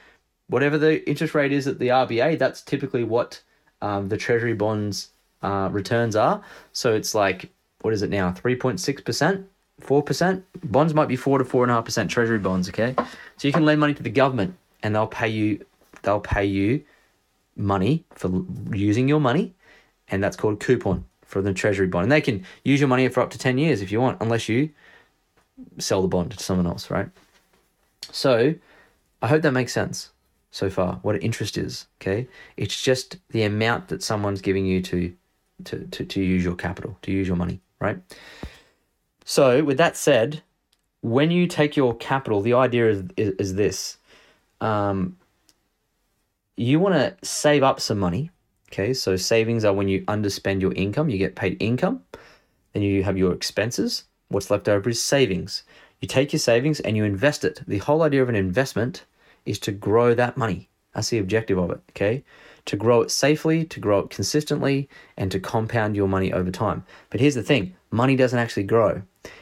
whatever 0.47 0.77
the 0.77 1.07
interest 1.09 1.33
rate 1.35 1.51
is 1.51 1.67
at 1.67 1.79
the 1.79 1.89
RBA. 1.89 2.37
That's 2.37 2.61
typically 2.61 3.03
what 3.03 3.41
um, 3.81 4.09
the 4.09 4.17
treasury 4.17 4.53
bonds 4.53 5.09
uh, 5.41 5.69
returns 5.71 6.15
are. 6.15 6.41
So 6.73 6.93
it's 6.93 7.15
like, 7.15 7.49
what 7.81 7.93
is 7.93 8.01
it 8.01 8.09
now? 8.09 8.31
3.6%? 8.31 9.45
4%? 9.81 10.43
Bonds 10.63 10.93
might 10.93 11.07
be 11.07 11.15
4 11.15 11.39
to 11.39 11.43
4.5% 11.43 12.09
treasury 12.09 12.39
bonds, 12.39 12.69
okay? 12.69 12.95
So 13.37 13.47
you 13.47 13.53
can 13.53 13.65
lend 13.65 13.79
money 13.79 13.93
to 13.93 14.03
the 14.03 14.09
government 14.09 14.55
and 14.83 14.95
they'll 14.95 15.07
pay 15.07 15.27
you 15.27 15.65
they'll 16.03 16.19
pay 16.19 16.45
you 16.45 16.83
money 17.55 18.05
for 18.11 18.45
using 18.71 19.07
your 19.07 19.19
money, 19.19 19.55
and 20.09 20.23
that's 20.23 20.35
called 20.35 20.59
coupon 20.59 21.05
for 21.23 21.41
the 21.41 21.53
treasury 21.53 21.87
bond. 21.87 22.03
And 22.03 22.11
they 22.11 22.21
can 22.21 22.45
use 22.63 22.79
your 22.79 22.87
money 22.87 23.07
for 23.07 23.21
up 23.21 23.31
to 23.31 23.39
10 23.39 23.57
years 23.57 23.81
if 23.81 23.91
you 23.91 23.99
want, 23.99 24.21
unless 24.21 24.47
you 24.47 24.69
sell 25.79 26.01
the 26.03 26.07
bond 26.07 26.31
to 26.31 26.43
someone 26.43 26.67
else, 26.67 26.91
right? 26.91 27.09
So 28.11 28.53
I 29.21 29.27
hope 29.27 29.41
that 29.41 29.51
makes 29.51 29.73
sense 29.73 30.11
so 30.55 30.69
far. 30.69 30.99
What 31.01 31.21
interest 31.21 31.57
is, 31.57 31.85
okay? 32.01 32.29
It's 32.55 32.81
just 32.81 33.17
the 33.31 33.43
amount 33.43 33.89
that 33.89 34.01
someone's 34.01 34.39
giving 34.39 34.65
you 34.65 34.81
to 34.83 35.13
to 35.65 35.85
to, 35.91 36.05
to 36.05 36.21
use 36.21 36.45
your 36.45 36.55
capital, 36.55 36.97
to 37.01 37.11
use 37.11 37.27
your 37.27 37.35
money, 37.35 37.59
right? 37.81 37.97
So 39.25 39.65
with 39.65 39.77
that 39.79 39.97
said, 39.97 40.41
when 41.01 41.29
you 41.29 41.45
take 41.45 41.75
your 41.75 41.93
capital, 41.97 42.39
the 42.39 42.53
idea 42.53 42.89
is 42.89 43.03
is, 43.17 43.33
is 43.37 43.55
this. 43.55 43.97
Um, 44.61 45.17
you 46.55 46.79
want 46.79 46.95
to 46.95 47.17
save 47.21 47.61
up 47.61 47.81
some 47.81 47.99
money. 47.99 48.31
Okay, 48.71 48.93
so 48.93 49.17
savings 49.17 49.65
are 49.65 49.73
when 49.73 49.89
you 49.89 50.03
underspend 50.05 50.61
your 50.61 50.73
income, 50.73 51.09
you 51.09 51.17
get 51.17 51.35
paid 51.35 51.57
income, 51.59 52.01
then 52.71 52.81
you 52.81 53.03
have 53.03 53.17
your 53.17 53.33
expenses. 53.33 54.05
What's 54.29 54.49
left 54.49 54.69
over 54.69 54.89
is 54.89 55.01
savings. 55.01 55.63
You 55.99 56.07
take 56.07 56.31
your 56.31 56.39
savings 56.39 56.79
and 56.79 56.95
you 56.95 57.03
invest 57.03 57.43
it. 57.43 57.61
The 57.67 57.79
whole 57.79 58.03
idea 58.03 58.23
of 58.23 58.29
an 58.29 58.35
investment 58.35 59.03
is 59.45 59.59
to 59.59 59.71
grow 59.71 60.13
that 60.13 60.37
money. 60.37 60.69
That's 60.93 61.09
the 61.09 61.19
objective 61.19 61.57
of 61.57 61.71
it, 61.71 61.81
okay? 61.91 62.23
To 62.65 62.77
grow 62.77 63.01
it 63.01 63.11
safely, 63.11 63.65
to 63.65 63.79
grow 63.79 63.99
it 63.99 64.09
consistently, 64.09 64.89
and 65.17 65.29
to 65.31 65.39
compound 65.39 65.95
your 65.95 66.07
money 66.07 66.31
over 66.31 66.49
time. 66.49 66.85
But 67.09 67.19
here's 67.19 67.35
the 67.35 67.43
thing 67.43 67.75
money 67.91 68.15
doesn't 68.15 68.39
actually 68.39 68.63
grow, 68.63 69.01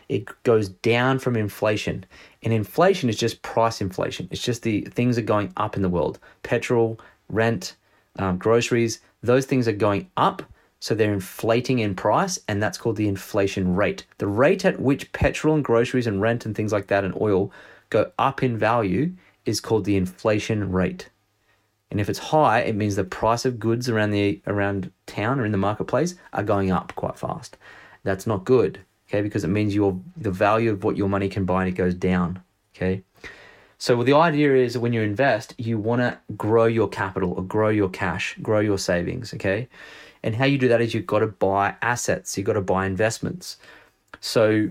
it 0.10 0.28
goes 0.44 0.70
down 0.70 1.20
from 1.20 1.36
inflation. 1.36 2.06
And 2.42 2.52
inflation 2.52 3.08
is 3.08 3.18
just 3.18 3.42
price 3.44 3.82
inflation, 3.82 4.28
it's 4.32 4.42
just 4.42 4.64
the 4.64 4.82
things 4.82 5.18
are 5.18 5.24
going 5.24 5.54
up 5.58 5.76
in 5.76 5.84
the 5.84 5.90
world 5.90 6.20
petrol, 6.42 7.00
rent, 7.30 7.76
um, 8.18 8.38
groceries, 8.38 9.00
those 9.22 9.46
things 9.46 9.68
are 9.68 9.74
going 9.74 10.10
up. 10.18 10.44
So 10.80 10.94
they're 10.94 11.14
inflating 11.14 11.80
in 11.80 11.96
price, 11.96 12.38
and 12.50 12.62
that's 12.62 12.78
called 12.78 12.98
the 12.98 13.08
inflation 13.08 13.74
rate. 13.74 14.06
The 14.18 14.28
rate 14.28 14.66
at 14.66 14.82
which 14.82 15.14
petrol 15.14 15.56
and 15.56 15.64
groceries 15.64 16.08
and 16.08 16.20
rent 16.20 16.46
and 16.46 16.54
things 16.54 16.74
like 16.74 16.88
that 16.88 17.06
and 17.06 17.16
oil 17.22 17.54
go 17.90 18.12
up 18.20 18.44
in 18.44 18.58
value 18.58 19.14
is 19.46 19.60
called 19.60 19.86
the 19.86 19.98
inflation 19.98 20.72
rate. 20.72 21.10
And 21.92 22.00
if 22.00 22.10
it's 22.10 22.20
high, 22.20 22.62
it 22.62 22.76
means 22.76 22.96
the 22.96 23.04
price 23.04 23.46
of 23.46 23.60
goods 23.60 23.88
around 23.88 24.12
the 24.12 24.42
around 24.48 24.92
town 25.06 25.40
or 25.40 25.46
in 25.46 25.52
the 25.52 25.58
marketplace 25.58 26.16
are 26.34 26.44
going 26.44 26.72
up 26.72 26.94
quite 26.96 27.20
fast. 27.20 27.58
That's 28.04 28.26
not 28.26 28.46
good, 28.46 28.80
okay? 29.08 29.22
Because 29.22 29.44
it 29.44 29.50
means 29.50 29.76
your 29.76 30.00
the 30.18 30.32
value 30.32 30.72
of 30.72 30.84
what 30.84 30.98
your 30.98 31.08
money 31.08 31.30
can 31.30 31.46
buy 31.46 31.66
it 31.66 31.72
goes 31.72 31.94
down, 31.94 32.42
okay? 32.76 33.04
So 33.78 34.02
the 34.02 34.14
idea 34.14 34.56
is 34.56 34.78
when 34.78 34.94
you 34.94 35.02
invest, 35.02 35.54
you 35.58 35.78
want 35.78 36.02
to 36.02 36.18
grow 36.38 36.66
your 36.66 36.88
capital 36.88 37.34
or 37.34 37.44
grow 37.44 37.70
your 37.70 37.90
cash, 37.90 38.38
grow 38.42 38.60
your 38.60 38.78
savings, 38.78 39.34
okay? 39.34 39.68
And 40.24 40.34
how 40.34 40.46
you 40.46 40.58
do 40.58 40.70
that 40.70 40.82
is 40.82 40.94
you've 40.94 41.06
got 41.06 41.20
to 41.20 41.28
buy 41.28 41.76
assets, 41.82 42.38
you've 42.38 42.48
got 42.48 42.54
to 42.54 42.62
buy 42.62 42.86
investments. 42.86 43.58
So 44.22 44.70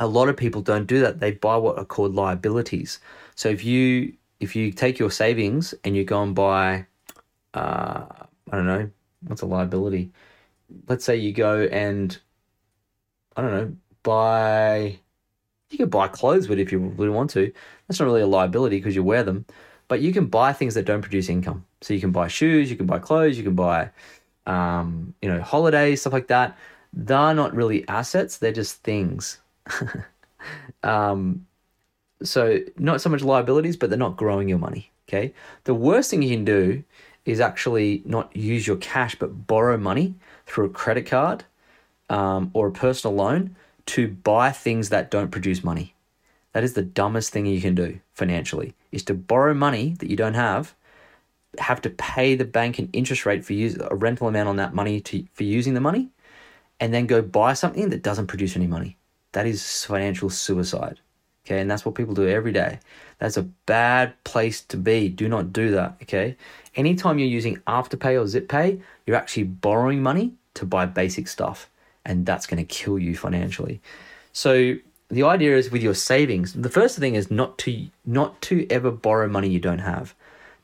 a 0.00 0.06
lot 0.06 0.28
of 0.28 0.36
people 0.36 0.62
don't 0.62 0.86
do 0.86 1.00
that. 1.00 1.20
They 1.20 1.32
buy 1.32 1.56
what 1.58 1.78
are 1.78 1.84
called 1.84 2.14
liabilities. 2.14 2.98
So 3.38 3.48
if 3.48 3.64
you 3.64 4.14
if 4.40 4.56
you 4.56 4.72
take 4.72 4.98
your 4.98 5.12
savings 5.12 5.72
and 5.84 5.94
you 5.96 6.04
go 6.04 6.24
and 6.24 6.34
buy 6.34 6.86
uh, 7.54 8.04
I 8.50 8.56
don't 8.56 8.66
know, 8.66 8.90
what's 9.28 9.42
a 9.42 9.46
liability? 9.46 10.10
Let's 10.88 11.04
say 11.04 11.14
you 11.14 11.32
go 11.32 11.68
and 11.70 12.18
I 13.36 13.42
don't 13.42 13.52
know, 13.52 13.76
buy 14.02 14.98
you 15.70 15.78
can 15.78 15.88
buy 15.88 16.08
clothes 16.08 16.48
but 16.48 16.58
if 16.58 16.72
you 16.72 16.80
really 16.80 17.10
want 17.10 17.30
to. 17.30 17.52
That's 17.86 18.00
not 18.00 18.06
really 18.06 18.22
a 18.22 18.26
liability 18.26 18.78
because 18.78 18.96
you 18.96 19.04
wear 19.04 19.22
them. 19.22 19.46
But 19.86 20.00
you 20.00 20.12
can 20.12 20.26
buy 20.26 20.52
things 20.52 20.74
that 20.74 20.84
don't 20.84 21.00
produce 21.00 21.28
income. 21.28 21.64
So 21.80 21.94
you 21.94 22.00
can 22.00 22.10
buy 22.10 22.26
shoes, 22.26 22.68
you 22.68 22.76
can 22.76 22.86
buy 22.86 22.98
clothes, 22.98 23.38
you 23.38 23.44
can 23.44 23.54
buy, 23.54 23.90
um, 24.46 25.14
you 25.22 25.28
know, 25.28 25.40
holidays, 25.42 26.00
stuff 26.00 26.12
like 26.12 26.26
that. 26.26 26.58
They're 26.92 27.34
not 27.34 27.54
really 27.54 27.86
assets; 27.86 28.38
they're 28.38 28.50
just 28.50 28.82
things. 28.82 29.38
um, 30.82 31.46
so 32.22 32.60
not 32.76 33.00
so 33.00 33.10
much 33.10 33.22
liabilities, 33.22 33.76
but 33.76 33.90
they're 33.90 33.98
not 33.98 34.16
growing 34.16 34.48
your 34.48 34.58
money. 34.58 34.90
Okay. 35.08 35.32
The 35.64 35.74
worst 35.74 36.10
thing 36.10 36.22
you 36.22 36.30
can 36.30 36.44
do 36.44 36.84
is 37.24 37.40
actually 37.40 38.02
not 38.04 38.34
use 38.36 38.66
your 38.66 38.76
cash, 38.76 39.14
but 39.14 39.46
borrow 39.46 39.76
money 39.76 40.14
through 40.46 40.66
a 40.66 40.70
credit 40.70 41.06
card 41.06 41.44
um, 42.08 42.50
or 42.54 42.68
a 42.68 42.72
personal 42.72 43.14
loan 43.14 43.54
to 43.86 44.08
buy 44.08 44.50
things 44.50 44.90
that 44.90 45.10
don't 45.10 45.30
produce 45.30 45.64
money. 45.64 45.94
That 46.52 46.64
is 46.64 46.74
the 46.74 46.82
dumbest 46.82 47.30
thing 47.32 47.46
you 47.46 47.60
can 47.60 47.74
do 47.74 48.00
financially 48.14 48.74
is 48.92 49.02
to 49.04 49.14
borrow 49.14 49.54
money 49.54 49.94
that 49.98 50.10
you 50.10 50.16
don't 50.16 50.34
have, 50.34 50.74
have 51.58 51.80
to 51.82 51.90
pay 51.90 52.34
the 52.34 52.44
bank 52.44 52.78
an 52.78 52.88
interest 52.92 53.26
rate 53.26 53.44
for 53.44 53.52
use 53.52 53.76
a 53.78 53.94
rental 53.94 54.28
amount 54.28 54.48
on 54.48 54.56
that 54.56 54.74
money 54.74 55.00
to 55.00 55.24
for 55.32 55.44
using 55.44 55.74
the 55.74 55.80
money, 55.80 56.08
and 56.80 56.92
then 56.92 57.06
go 57.06 57.22
buy 57.22 57.52
something 57.52 57.90
that 57.90 58.02
doesn't 58.02 58.26
produce 58.26 58.56
any 58.56 58.66
money. 58.66 58.96
That 59.32 59.46
is 59.46 59.84
financial 59.84 60.30
suicide. 60.30 61.00
Okay, 61.48 61.60
and 61.60 61.70
that's 61.70 61.86
what 61.86 61.94
people 61.94 62.12
do 62.12 62.28
every 62.28 62.52
day. 62.52 62.78
That's 63.20 63.38
a 63.38 63.42
bad 63.42 64.22
place 64.24 64.60
to 64.60 64.76
be. 64.76 65.08
Do 65.08 65.30
not 65.30 65.50
do 65.50 65.70
that. 65.70 65.96
Okay. 66.02 66.36
Anytime 66.76 67.18
you're 67.18 67.26
using 67.26 67.56
Afterpay 67.66 68.20
or 68.20 68.24
ZipPay, 68.24 68.82
you're 69.06 69.16
actually 69.16 69.44
borrowing 69.44 70.02
money 70.02 70.34
to 70.54 70.66
buy 70.66 70.84
basic 70.84 71.26
stuff 71.26 71.70
and 72.04 72.26
that's 72.26 72.46
going 72.46 72.64
to 72.64 72.74
kill 72.74 72.98
you 72.98 73.16
financially. 73.16 73.80
So 74.32 74.74
the 75.08 75.22
idea 75.22 75.56
is 75.56 75.70
with 75.70 75.82
your 75.82 75.94
savings, 75.94 76.52
the 76.52 76.68
first 76.68 76.98
thing 76.98 77.14
is 77.14 77.30
not 77.30 77.56
to 77.58 77.88
not 78.04 78.40
to 78.42 78.66
ever 78.70 78.90
borrow 78.90 79.28
money 79.28 79.48
you 79.48 79.60
don't 79.60 79.78
have, 79.78 80.14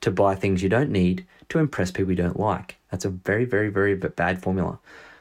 to 0.00 0.10
buy 0.10 0.34
things 0.34 0.62
you 0.62 0.68
don't 0.68 0.90
need, 0.90 1.24
to 1.50 1.58
impress 1.58 1.90
people 1.90 2.10
you 2.10 2.16
don't 2.16 2.40
like. 2.40 2.76
That's 2.90 3.04
a 3.04 3.10
very 3.10 3.44
very 3.44 3.68
very 3.68 3.94
bad 3.94 4.42
formula. 4.42 4.78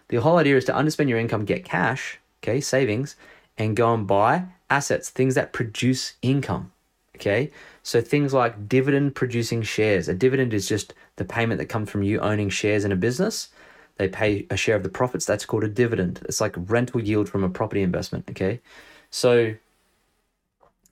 The 0.07 0.17
whole 0.17 0.37
idea 0.37 0.57
is 0.57 0.65
to 0.65 0.73
underspend 0.73 1.09
your 1.09 1.19
income, 1.19 1.45
get 1.45 1.65
cash, 1.65 2.19
okay, 2.41 2.61
savings, 2.61 3.15
and 3.57 3.75
go 3.75 3.93
and 3.93 4.05
buy 4.05 4.45
assets, 4.73 5.09
things 5.09 5.35
that 5.35 5.53
produce 5.53 6.13
income. 6.21 6.71
Okay, 7.15 7.51
so 7.83 8.01
things 8.01 8.33
like 8.33 8.67
dividend 8.67 9.13
producing 9.13 9.61
shares. 9.61 10.09
A 10.09 10.15
dividend 10.15 10.53
is 10.53 10.67
just 10.67 10.93
the 11.17 11.25
payment 11.25 11.59
that 11.59 11.67
comes 11.67 11.89
from 11.89 12.01
you 12.01 12.19
owning 12.19 12.49
shares 12.49 12.83
in 12.83 12.91
a 12.91 12.95
business 12.95 13.49
they 13.97 14.07
pay 14.07 14.45
a 14.49 14.57
share 14.57 14.75
of 14.75 14.83
the 14.83 14.89
profits. 14.89 15.25
That's 15.25 15.45
called 15.45 15.63
a 15.63 15.69
dividend. 15.69 16.21
It's 16.25 16.41
like 16.41 16.55
rental 16.57 17.01
yield 17.01 17.29
from 17.29 17.43
a 17.43 17.49
property 17.49 17.81
investment. 17.81 18.25
Okay, 18.29 18.61
so 19.09 19.55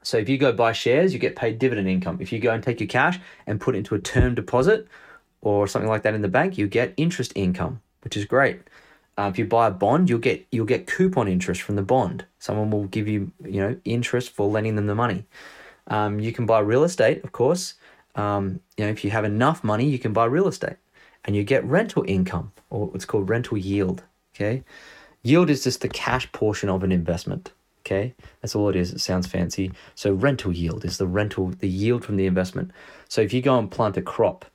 so 0.03 0.17
if 0.17 0.29
you 0.29 0.37
go 0.37 0.51
buy 0.51 0.71
shares, 0.71 1.13
you 1.13 1.19
get 1.19 1.35
paid 1.35 1.59
dividend 1.59 1.87
income. 1.87 2.17
If 2.21 2.31
you 2.31 2.39
go 2.39 2.51
and 2.51 2.63
take 2.63 2.79
your 2.79 2.87
cash 2.87 3.19
and 3.47 3.61
put 3.61 3.75
it 3.75 3.79
into 3.79 3.95
a 3.95 3.99
term 3.99 4.35
deposit 4.35 4.87
or 5.41 5.67
something 5.67 5.89
like 5.89 6.03
that 6.03 6.13
in 6.13 6.21
the 6.21 6.27
bank, 6.27 6.57
you 6.57 6.67
get 6.67 6.93
interest 6.97 7.31
income, 7.35 7.81
which 8.03 8.17
is 8.17 8.25
great. 8.25 8.61
Uh, 9.17 9.29
if 9.31 9.37
you 9.37 9.45
buy 9.45 9.67
a 9.67 9.71
bond, 9.71 10.09
you'll 10.09 10.19
get 10.19 10.45
you'll 10.51 10.65
get 10.65 10.87
coupon 10.87 11.27
interest 11.27 11.61
from 11.61 11.75
the 11.75 11.81
bond. 11.81 12.25
Someone 12.39 12.71
will 12.71 12.85
give 12.85 13.07
you 13.07 13.31
you 13.43 13.61
know 13.61 13.75
interest 13.85 14.31
for 14.31 14.47
lending 14.47 14.75
them 14.75 14.87
the 14.87 14.95
money. 14.95 15.25
Um, 15.87 16.19
you 16.19 16.31
can 16.31 16.45
buy 16.45 16.59
real 16.59 16.83
estate, 16.83 17.23
of 17.23 17.31
course. 17.31 17.75
Um, 18.15 18.59
you 18.77 18.85
know 18.85 18.91
if 18.91 19.03
you 19.03 19.11
have 19.11 19.25
enough 19.25 19.63
money, 19.63 19.87
you 19.89 19.99
can 19.99 20.13
buy 20.13 20.25
real 20.25 20.47
estate 20.47 20.77
and 21.25 21.35
you 21.35 21.43
get 21.43 21.63
rental 21.65 22.03
income 22.07 22.51
or 22.69 22.87
what's 22.87 23.05
called 23.05 23.29
rental 23.29 23.57
yield. 23.57 24.03
Okay. 24.35 24.63
Yield 25.23 25.49
is 25.49 25.63
just 25.63 25.81
the 25.81 25.89
cash 25.89 26.31
portion 26.31 26.69
of 26.69 26.83
an 26.83 26.91
investment. 26.91 27.51
Okay. 27.81 28.13
That's 28.41 28.55
all 28.55 28.69
it 28.69 28.75
is. 28.75 28.93
It 28.93 29.01
sounds 29.01 29.27
fancy. 29.27 29.71
So 29.95 30.13
rental 30.13 30.51
yield 30.51 30.85
is 30.85 30.97
the 30.97 31.07
rental, 31.07 31.49
the 31.59 31.67
yield 31.67 32.03
from 32.05 32.15
the 32.15 32.25
investment. 32.25 32.71
So 33.07 33.21
if 33.21 33.33
you 33.33 33.41
go 33.41 33.57
and 33.57 33.69
plant 33.69 33.97
a 33.97 34.01
crop, 34.01 34.45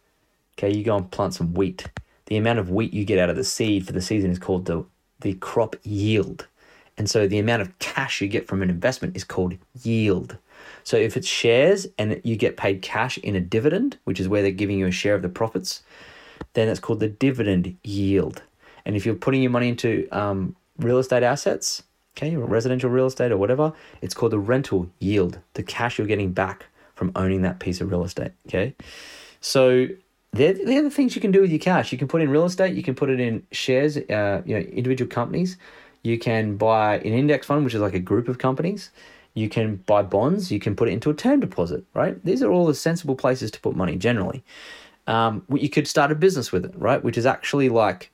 okay, 0.55 0.75
you 0.75 0.83
go 0.83 0.97
and 0.97 1.11
plant 1.11 1.35
some 1.35 1.55
wheat, 1.55 1.87
the 2.27 2.37
amount 2.37 2.59
of 2.59 2.71
wheat 2.71 2.93
you 2.93 3.05
get 3.05 3.19
out 3.19 3.31
of 3.31 3.37
the 3.37 3.45
seed 3.45 3.87
for 3.87 3.93
the 3.93 4.03
season 4.03 4.31
is 4.31 4.39
called 4.39 4.67
the, 4.67 4.85
the 5.21 5.35
crop 5.35 5.77
yield. 5.83 6.47
And 6.99 7.11
so 7.11 7.27
the 7.27 7.39
amount 7.39 7.63
of 7.63 7.79
cash 7.79 8.21
you 8.21 8.29
get 8.29 8.47
from 8.47 8.63
an 8.63 8.71
investment 8.71 9.17
is 9.17 9.25
called 9.25 9.55
yield. 9.83 10.39
So 10.85 10.97
if 10.97 11.17
it's 11.17 11.29
shares 11.29 11.87
and 11.99 12.21
you 12.25 12.37
get 12.37 12.57
paid 12.57 12.83
cash 12.83 13.19
in 13.19 13.37
a 13.37 13.41
dividend, 13.41 13.99
which 14.05 14.19
is 14.21 14.29
where 14.29 14.43
they're 14.43 14.51
giving 14.51 14.79
you 14.79 14.87
a 14.87 14.93
share 14.93 15.15
of 15.15 15.23
the 15.23 15.29
profits, 15.29 15.83
then 16.55 16.69
it's 16.69 16.81
called 16.81 17.01
the 17.01 17.09
dividend 17.09 17.77
yield. 17.85 18.43
And 18.85 18.97
if 18.97 19.05
you're 19.05 19.15
putting 19.15 19.43
your 19.43 19.51
money 19.51 19.69
into 19.69 20.09
um, 20.11 20.57
real 20.79 20.99
estate 20.99 21.23
assets, 21.23 21.83
okay, 22.17 22.35
residential 22.37 22.89
real 22.89 23.07
estate 23.07 23.31
or 23.33 23.37
whatever, 23.37 23.73
it's 24.01 24.15
called 24.15 24.33
the 24.33 24.39
rental 24.39 24.89
yield, 25.01 25.39
the 25.55 25.63
cash 25.63 25.99
you're 25.99 26.07
getting 26.07 26.33
back 26.33 26.67
from 26.95 27.13
owning 27.15 27.43
that 27.43 27.59
piece 27.59 27.81
of 27.81 27.91
real 27.91 28.05
estate. 28.05 28.33
Okay, 28.47 28.75
so 29.41 29.87
they're, 30.33 30.53
they're 30.53 30.83
the 30.83 30.91
things 30.91 31.15
you 31.15 31.21
can 31.21 31.31
do 31.31 31.41
with 31.41 31.51
your 31.51 31.59
cash. 31.59 31.93
You 31.93 31.99
can 31.99 32.09
put 32.09 32.23
in 32.23 32.31
real 32.31 32.45
estate, 32.45 32.75
you 32.75 32.83
can 32.83 32.95
put 32.95 33.11
it 33.11 33.21
in 33.21 33.47
shares, 33.53 33.97
uh, 33.97 34.43
you 34.45 34.55
know, 34.55 34.61
individual 34.61 35.09
companies. 35.09 35.57
You 36.03 36.19
can 36.19 36.57
buy 36.57 36.99
an 36.99 37.13
index 37.13 37.47
fund, 37.47 37.65
which 37.65 37.75
is 37.75 37.81
like 37.81 37.95
a 37.95 38.01
group 38.01 38.29
of 38.29 38.39
companies. 38.39 38.91
You 39.35 39.49
can 39.49 39.77
buy 39.77 40.03
bonds. 40.03 40.53
You 40.53 40.61
can 40.61 40.77
put 40.77 40.89
it 40.89 40.93
into 40.93 41.11
a 41.11 41.15
term 41.15 41.41
deposit, 41.41 41.85
right? 41.95 42.23
These 42.25 42.43
are 42.43 42.51
all 42.51 42.67
the 42.67 42.75
sensible 42.75 43.17
places 43.17 43.51
to 43.53 43.61
put 43.61 43.77
money 43.77 43.97
generally 43.97 44.45
um, 45.07 45.45
you 45.55 45.69
could 45.69 45.87
start 45.87 46.11
a 46.11 46.15
business 46.15 46.53
with 46.53 46.65
it, 46.65 46.75
right? 46.77 47.03
Which 47.03 47.17
is 47.17 47.27
actually 47.27 47.69
like 47.69 48.11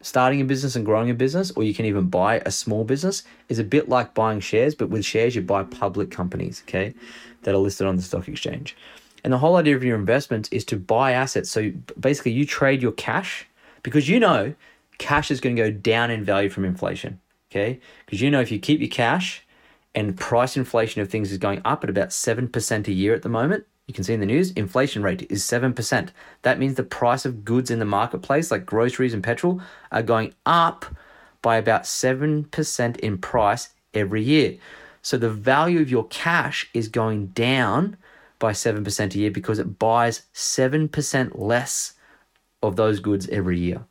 starting 0.00 0.40
a 0.40 0.44
business 0.44 0.76
and 0.76 0.84
growing 0.84 1.10
a 1.10 1.14
business, 1.14 1.50
or 1.52 1.62
you 1.62 1.74
can 1.74 1.86
even 1.86 2.08
buy 2.08 2.42
a 2.44 2.50
small 2.50 2.84
business, 2.84 3.22
is 3.48 3.58
a 3.58 3.64
bit 3.64 3.88
like 3.88 4.14
buying 4.14 4.40
shares, 4.40 4.74
but 4.74 4.90
with 4.90 5.04
shares, 5.04 5.34
you 5.34 5.42
buy 5.42 5.62
public 5.62 6.10
companies, 6.10 6.62
okay, 6.66 6.92
that 7.42 7.54
are 7.54 7.58
listed 7.58 7.86
on 7.86 7.96
the 7.96 8.02
stock 8.02 8.28
exchange. 8.28 8.76
And 9.24 9.32
the 9.32 9.38
whole 9.38 9.56
idea 9.56 9.76
of 9.76 9.84
your 9.84 9.96
investments 9.96 10.48
is 10.50 10.64
to 10.66 10.76
buy 10.76 11.12
assets. 11.12 11.50
So 11.50 11.72
basically, 11.98 12.32
you 12.32 12.44
trade 12.44 12.82
your 12.82 12.92
cash 12.92 13.46
because 13.82 14.08
you 14.08 14.18
know 14.18 14.54
cash 14.98 15.30
is 15.30 15.40
going 15.40 15.56
to 15.56 15.62
go 15.62 15.70
down 15.70 16.10
in 16.10 16.24
value 16.24 16.48
from 16.48 16.64
inflation, 16.64 17.20
okay? 17.50 17.80
Because 18.04 18.20
you 18.20 18.30
know 18.30 18.40
if 18.40 18.50
you 18.50 18.58
keep 18.58 18.80
your 18.80 18.88
cash 18.88 19.44
and 19.94 20.16
price 20.16 20.56
inflation 20.56 21.02
of 21.02 21.08
things 21.08 21.30
is 21.30 21.38
going 21.38 21.60
up 21.64 21.84
at 21.84 21.90
about 21.90 22.08
7% 22.08 22.88
a 22.88 22.92
year 22.92 23.14
at 23.14 23.22
the 23.22 23.28
moment. 23.28 23.64
You 23.86 23.94
can 23.94 24.04
see 24.04 24.14
in 24.14 24.20
the 24.20 24.26
news, 24.26 24.52
inflation 24.52 25.02
rate 25.02 25.26
is 25.28 25.42
7%. 25.42 26.08
That 26.42 26.58
means 26.58 26.76
the 26.76 26.82
price 26.82 27.24
of 27.24 27.44
goods 27.44 27.70
in 27.70 27.78
the 27.78 27.84
marketplace, 27.84 28.50
like 28.50 28.64
groceries 28.64 29.12
and 29.12 29.22
petrol, 29.22 29.60
are 29.90 30.02
going 30.02 30.34
up 30.46 30.86
by 31.42 31.56
about 31.56 31.82
7% 31.82 32.96
in 32.98 33.18
price 33.18 33.70
every 33.92 34.22
year. 34.22 34.56
So 35.02 35.18
the 35.18 35.30
value 35.30 35.80
of 35.80 35.90
your 35.90 36.06
cash 36.06 36.70
is 36.72 36.88
going 36.88 37.28
down 37.28 37.96
by 38.42 38.52
7% 38.52 39.14
a 39.14 39.18
year 39.18 39.30
because 39.30 39.60
it 39.60 39.78
buys 39.78 40.22
7% 40.34 41.32
less 41.38 41.94
of 42.62 42.74
those 42.76 42.98
goods 42.98 43.28
every 43.28 43.58
year. 43.58 43.84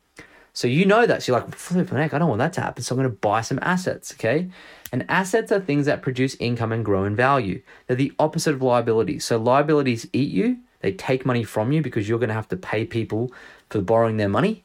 So 0.52 0.68
you 0.68 0.84
know 0.84 1.06
that. 1.06 1.22
So 1.22 1.32
you're 1.32 1.40
like, 1.40 1.54
flipping 1.54 1.96
heck, 1.96 2.12
I 2.12 2.18
don't 2.18 2.28
want 2.28 2.40
that 2.40 2.52
to 2.54 2.60
happen. 2.60 2.82
So 2.82 2.94
I'm 2.94 3.00
going 3.00 3.10
to 3.10 3.16
buy 3.16 3.40
some 3.40 3.58
assets, 3.62 4.12
okay? 4.12 4.50
And 4.92 5.06
assets 5.08 5.50
are 5.50 5.60
things 5.60 5.86
that 5.86 6.02
produce 6.02 6.36
income 6.38 6.72
and 6.72 6.84
grow 6.84 7.04
in 7.04 7.16
value. 7.16 7.62
They're 7.86 7.96
the 7.96 8.12
opposite 8.18 8.54
of 8.54 8.60
liabilities. 8.60 9.24
So 9.24 9.38
liabilities 9.38 10.06
eat 10.12 10.30
you, 10.30 10.58
they 10.80 10.92
take 10.92 11.24
money 11.24 11.44
from 11.44 11.72
you 11.72 11.80
because 11.80 12.06
you're 12.06 12.18
going 12.18 12.28
to 12.28 12.34
have 12.34 12.48
to 12.48 12.56
pay 12.56 12.84
people 12.84 13.32
for 13.70 13.80
borrowing 13.80 14.18
their 14.18 14.28
money, 14.28 14.64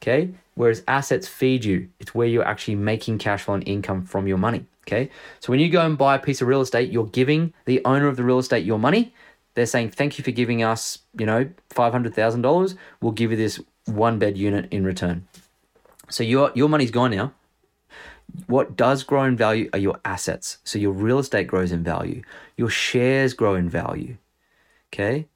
okay? 0.00 0.30
Whereas 0.54 0.84
assets 0.86 1.26
feed 1.26 1.64
you. 1.64 1.88
It's 1.98 2.14
where 2.14 2.28
you're 2.28 2.46
actually 2.46 2.76
making 2.76 3.18
cash 3.18 3.42
flow 3.42 3.54
and 3.54 3.66
income 3.66 4.04
from 4.04 4.28
your 4.28 4.38
money, 4.38 4.66
okay? 4.86 5.10
So 5.40 5.50
when 5.50 5.58
you 5.58 5.68
go 5.68 5.84
and 5.84 5.98
buy 5.98 6.14
a 6.14 6.20
piece 6.20 6.40
of 6.40 6.46
real 6.46 6.60
estate, 6.60 6.92
you're 6.92 7.06
giving 7.06 7.52
the 7.64 7.84
owner 7.84 8.06
of 8.06 8.16
the 8.16 8.22
real 8.22 8.38
estate 8.38 8.64
your 8.64 8.78
money. 8.78 9.12
They're 9.54 9.66
saying, 9.66 9.90
thank 9.90 10.18
you 10.18 10.24
for 10.24 10.30
giving 10.30 10.62
us, 10.62 10.98
you 11.18 11.26
know, 11.26 11.48
$500,000. 11.70 12.76
We'll 13.00 13.12
give 13.12 13.30
you 13.30 13.36
this 13.36 13.60
one 13.86 14.18
bed 14.18 14.36
unit 14.36 14.68
in 14.70 14.84
return. 14.84 15.26
So 16.10 16.22
your 16.22 16.52
your 16.54 16.68
money's 16.68 16.90
gone 16.90 17.12
now. 17.12 17.32
What 18.46 18.76
does 18.76 19.04
grow 19.04 19.24
in 19.24 19.36
value 19.36 19.70
are 19.72 19.78
your 19.78 20.00
assets. 20.04 20.58
So 20.64 20.78
your 20.78 20.92
real 20.92 21.18
estate 21.18 21.46
grows 21.46 21.72
in 21.72 21.82
value. 21.82 22.22
Your 22.56 22.68
shares 22.68 23.32
grow 23.32 23.54
in 23.54 23.68
value. 23.68 24.16
Okay. 24.92 25.26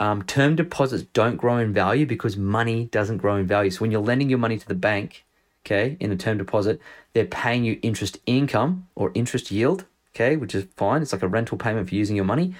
Um, 0.00 0.22
term 0.22 0.56
deposits 0.56 1.04
don't 1.12 1.36
grow 1.36 1.58
in 1.58 1.72
value 1.72 2.04
because 2.04 2.36
money 2.36 2.86
doesn't 2.86 3.18
grow 3.18 3.36
in 3.36 3.46
value. 3.46 3.70
So 3.70 3.80
when 3.80 3.90
you're 3.90 4.00
lending 4.00 4.28
your 4.28 4.38
money 4.38 4.58
to 4.58 4.66
the 4.66 4.74
bank, 4.74 5.24
okay, 5.64 5.96
in 6.00 6.10
a 6.10 6.16
term 6.16 6.38
deposit, 6.38 6.80
they're 7.12 7.24
paying 7.24 7.64
you 7.64 7.78
interest 7.80 8.18
income 8.26 8.88
or 8.96 9.12
interest 9.14 9.50
yield, 9.50 9.84
okay, 10.14 10.36
which 10.36 10.54
is 10.54 10.66
fine. 10.76 11.00
It's 11.00 11.12
like 11.12 11.22
a 11.22 11.28
rental 11.28 11.56
payment 11.56 11.88
for 11.88 11.94
using 11.94 12.16
your 12.16 12.24
money, 12.24 12.54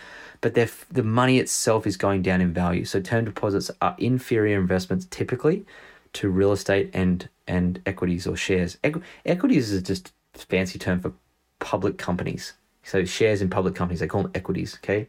but 0.44 0.52
the 0.90 1.02
money 1.02 1.38
itself 1.38 1.86
is 1.86 1.96
going 1.96 2.20
down 2.20 2.42
in 2.42 2.52
value. 2.52 2.84
So 2.84 3.00
term 3.00 3.24
deposits 3.24 3.70
are 3.80 3.96
inferior 3.96 4.60
investments 4.60 5.06
typically 5.08 5.64
to 6.12 6.28
real 6.28 6.52
estate 6.52 6.90
and 6.92 7.26
and 7.48 7.80
equities 7.86 8.26
or 8.26 8.36
shares. 8.36 8.76
Equ- 8.84 9.02
equities 9.24 9.72
is 9.72 9.82
just 9.82 10.12
a 10.34 10.38
fancy 10.38 10.78
term 10.78 11.00
for 11.00 11.14
public 11.60 11.96
companies. 11.96 12.52
So 12.82 13.06
shares 13.06 13.40
in 13.40 13.48
public 13.48 13.74
companies, 13.74 14.00
they 14.00 14.06
call 14.06 14.22
them 14.22 14.32
equities, 14.34 14.78
okay? 14.84 15.08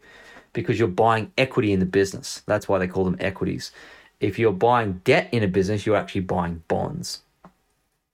Because 0.53 0.79
you're 0.79 0.87
buying 0.87 1.33
equity 1.37 1.73
in 1.73 1.81
the 1.81 1.85
business. 1.85 2.41
That's 2.45 2.69
why 2.69 2.77
they 2.79 2.87
call 2.87 3.03
them 3.03 3.17
equities. 3.19 3.73
If 4.21 4.39
you're 4.39 4.53
buying 4.53 5.01
debt 5.03 5.27
in 5.33 5.43
a 5.43 5.49
business, 5.49 5.85
you're 5.85 5.97
actually 5.97 6.21
buying 6.21 6.63
bonds. 6.69 7.23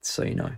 So 0.02 0.24
you 0.24 0.34
know. 0.34 0.54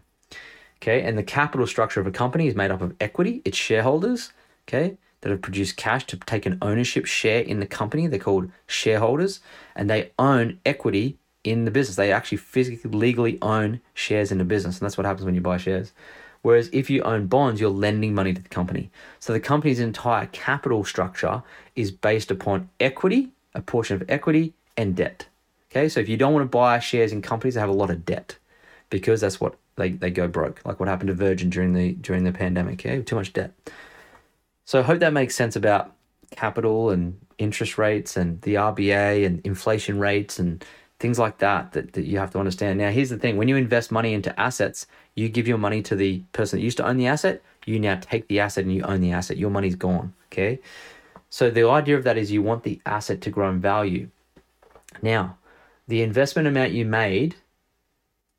Okay, 0.82 1.01
and 1.01 1.17
the 1.17 1.24
capital 1.24 1.67
structure 1.67 2.00
of 2.00 2.08
a 2.08 2.12
company 2.12 2.48
is 2.48 2.55
made 2.55 2.72
up 2.72 2.82
of 2.82 2.96
equity, 3.01 3.41
its 3.43 3.58
shareholders, 3.58 4.32
okay, 4.65 4.98
that 5.24 5.32
have 5.32 5.42
produced 5.42 5.77
cash 5.77 6.06
to 6.08 6.18
take 6.18 6.46
an 6.46 6.58
ownership 6.62 7.06
share 7.06 7.42
in 7.42 7.62
the 7.62 7.65
company. 7.65 8.08
They're 8.08 8.20
called 8.20 8.51
shareholders, 8.68 9.39
and 9.74 9.89
they 9.89 10.12
own 10.20 10.60
equity 10.65 11.18
in 11.46 11.63
the 11.63 11.72
business. 11.72 11.96
They 11.96 12.12
actually 12.12 12.39
physically, 12.39 12.92
legally 12.92 13.39
own 13.42 13.80
shares 13.94 14.34
in 14.34 14.38
the 14.38 14.44
business. 14.44 14.80
And 14.80 14.86
that's 14.86 14.98
what 14.98 15.06
happens 15.06 15.25
when 15.25 15.34
you 15.34 15.42
buy 15.42 15.58
shares. 15.58 15.94
Whereas 16.42 16.70
if 16.74 16.89
you 16.89 17.01
own 17.03 17.27
bonds, 17.27 17.62
you're 17.62 17.70
lending 17.70 18.13
money 18.13 18.34
to 18.34 18.42
the 18.42 18.50
company. 18.50 18.92
So 19.22 19.32
the 19.32 19.39
company's 19.39 19.80
entire 19.80 20.25
capital 20.27 20.84
structure 20.84 21.42
is 21.74 21.89
based 21.89 22.30
upon 22.30 22.70
equity, 22.81 23.31
a 23.55 23.62
portion 23.62 23.96
of 23.96 24.09
equity, 24.09 24.53
and 24.75 24.94
debt. 24.94 25.27
Okay, 25.72 25.88
so 25.88 26.01
if 26.01 26.09
you 26.09 26.18
don't 26.18 26.33
want 26.33 26.44
to 26.44 26.50
buy 26.50 26.79
shares 26.79 27.14
in 27.14 27.22
companies 27.22 27.53
that 27.53 27.62
have 27.62 27.70
a 27.70 27.74
lot 27.74 27.90
of 27.90 28.05
debt, 28.05 28.38
because 28.90 29.22
that's 29.22 29.40
what 29.40 29.55
they, 29.77 29.92
they 29.92 30.12
go 30.12 30.27
broke, 30.27 30.62
like 30.66 30.81
what 30.81 30.90
happened 30.90 31.07
to 31.07 31.14
Virgin 31.14 31.50
during 31.50 31.74
the 31.74 31.94
during 31.94 32.25
the 32.25 32.33
pandemic, 32.33 32.86
okay, 32.86 33.01
too 33.01 33.16
much 33.16 33.31
debt. 33.31 33.53
So 34.66 34.80
I 34.80 34.84
hope 34.84 35.00
that 35.00 35.14
makes 35.14 35.36
sense 35.36 35.56
about 35.56 35.94
capital 36.32 36.90
and 36.90 37.20
interest 37.38 37.78
rates 37.78 38.18
and 38.18 38.42
the 38.42 38.56
RBA 38.56 39.26
and 39.26 39.42
inflation 39.46 40.00
rates 40.00 40.40
and 40.40 40.64
things 41.00 41.20
like 41.20 41.40
that, 41.40 41.74
that 41.74 41.94
that 41.94 42.06
you 42.06 42.18
have 42.18 42.32
to 42.32 42.40
understand. 42.40 42.80
Now, 42.80 42.90
here's 42.90 43.10
the 43.10 43.18
thing: 43.18 43.38
when 43.38 43.48
you 43.48 43.58
invest 43.58 43.92
money 43.92 44.14
into 44.14 44.38
assets, 44.40 44.88
you 45.16 45.28
give 45.30 45.48
your 45.48 45.58
money 45.58 45.82
to 45.84 45.96
the 45.96 46.24
person 46.32 46.60
that 46.60 46.64
used 46.64 46.78
to 46.78 46.88
own 46.88 46.98
the 46.98 47.08
asset. 47.08 47.42
You 47.66 47.80
now 47.80 48.00
take 48.02 48.28
the 48.28 48.40
asset 48.40 48.64
and 48.64 48.74
you 48.74 48.84
own 48.84 49.02
the 49.02 49.12
asset. 49.12 49.38
Your 49.38 49.50
money's 49.50 49.76
gone. 49.76 50.14
Okay, 50.32 50.60
so 51.30 51.50
the 51.50 51.68
idea 51.68 51.98
of 51.98 52.04
that 52.06 52.18
is 52.18 52.32
you 52.32 52.42
want 52.42 52.64
the 52.64 52.80
asset 52.86 53.22
to 53.22 53.30
grow 53.30 53.50
in 53.50 53.60
value. 53.60 54.10
Now, 55.02 55.38
the 55.88 56.02
investment 56.02 56.48
amount 56.48 56.72
you 56.72 56.86
made, 56.86 57.36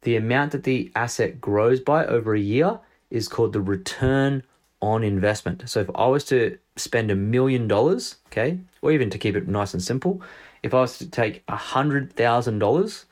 the 0.03 0.17
amount 0.17 0.53
that 0.53 0.65
the 0.65 0.91
asset 0.95 1.41
grows 1.41 1.81
by 1.81 2.07
over 2.07 2.35
a 2.35 2.41
year, 2.41 2.81
is 3.11 3.29
called 3.29 3.53
the 3.53 3.61
return 3.61 4.43
on 4.85 5.03
investment. 5.03 5.63
So 5.67 5.81
if 5.81 5.91
I 5.95 6.07
was 6.07 6.25
to 6.27 6.59
spend 6.77 7.11
a 7.11 7.17
million 7.17 7.67
dollars, 7.67 8.17
okay, 8.27 8.59
or 8.83 8.93
even 8.93 9.09
to 9.11 9.19
keep 9.19 9.35
it 9.35 9.49
nice 9.49 9.73
and 9.73 9.83
simple, 9.83 10.21
if 10.63 10.75
I 10.75 10.81
was 10.81 10.99
to 10.99 11.09
take 11.09 11.43
a 11.49 11.57
$100,000 11.57 13.05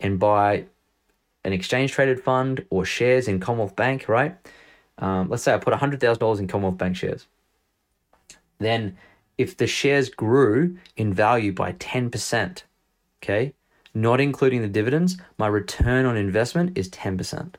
and 0.00 0.18
buy 0.18 0.64
an 1.44 1.52
exchange 1.52 1.92
traded 1.92 2.20
fund 2.20 2.66
or 2.68 2.84
shares 2.84 3.28
in 3.28 3.38
Commonwealth 3.38 3.76
Bank, 3.76 4.08
right? 4.08 4.36
Um, 4.98 5.28
let's 5.28 5.44
say 5.44 5.54
I 5.54 5.58
put 5.58 5.72
a 5.72 5.76
$100,000 5.76 6.40
in 6.40 6.48
Commonwealth 6.48 6.78
Bank 6.78 6.96
shares. 6.96 7.26
Then, 8.58 8.96
if 9.38 9.56
the 9.56 9.68
shares 9.68 10.10
grew 10.10 10.78
in 10.96 11.14
value 11.14 11.52
by 11.52 11.72
10%, 11.74 12.62
okay, 13.22 13.54
not 13.94 14.20
including 14.20 14.62
the 14.62 14.68
dividends, 14.68 15.16
my 15.38 15.46
return 15.46 16.06
on 16.06 16.16
investment 16.16 16.76
is 16.76 16.90
10%. 16.90 17.54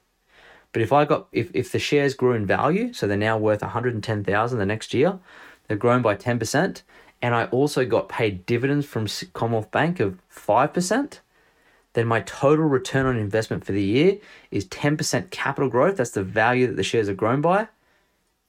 But 0.74 0.82
if 0.82 0.94
I 0.94 1.06
got 1.06 1.28
if, 1.32 1.52
if 1.54 1.72
the 1.72 1.80
shares 1.80 2.14
grew 2.14 2.34
in 2.34 2.46
value, 2.46 2.94
so 2.94 3.08
they're 3.08 3.18
now 3.18 3.38
worth 3.38 3.62
110,000 3.62 4.58
the 4.58 4.66
next 4.66 4.94
year, 4.94 5.20
they've 5.68 5.80
grown 5.80 6.02
by 6.02 6.16
10%, 6.16 6.82
and 7.22 7.36
I 7.36 7.46
also 7.46 7.86
got 7.86 8.10
paid 8.10 8.46
dividends 8.46 8.86
from 8.86 9.08
Commonwealth 9.34 9.72
Bank 9.72 10.00
of 10.00 10.20
5%, 10.34 11.20
then 11.94 12.08
my 12.08 12.22
total 12.22 12.66
return 12.66 13.06
on 13.06 13.18
investment 13.18 13.66
for 13.66 13.74
the 13.74 13.84
year 13.84 14.18
is 14.50 14.66
10% 14.66 15.30
capital 15.30 15.70
growth. 15.70 15.98
That's 15.98 16.12
the 16.12 16.24
value 16.24 16.68
that 16.68 16.78
the 16.78 16.84
shares 16.84 17.08
have 17.08 17.18
grown 17.18 17.42
by. 17.42 17.68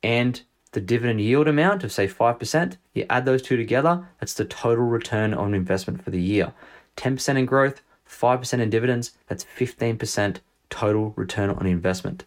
And 0.03 0.41
the 0.73 0.81
dividend 0.81 1.21
yield 1.21 1.49
amount 1.49 1.85
of, 1.85 1.93
say, 1.93 2.07
5%. 2.07 2.77
You 2.95 3.05
add 3.11 3.25
those 3.25 3.43
two 3.43 3.57
together, 3.57 4.09
that's 4.21 4.35
the 4.35 4.45
total 4.45 4.85
return 4.85 5.35
on 5.35 5.55
investment 5.55 6.03
for 6.03 6.11
the 6.11 6.21
year. 6.21 6.53
10% 6.97 7.37
in 7.37 7.47
growth, 7.47 7.83
5% 8.09 8.61
in 8.61 8.71
dividends, 8.71 9.13
that's 9.27 9.45
15% 9.45 10.39
total 10.73 11.13
return 11.17 11.51
on 11.51 11.67
investment. 11.67 12.25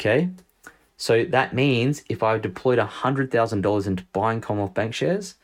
Okay? 0.00 0.30
So 0.96 1.24
that 1.24 1.54
means 1.54 2.02
if 2.08 2.22
I 2.22 2.38
deployed 2.38 2.78
$100,000 2.78 3.86
into 3.86 4.04
buying 4.12 4.40
Commonwealth 4.40 4.74
Bank 4.74 4.94
shares, 4.94 5.34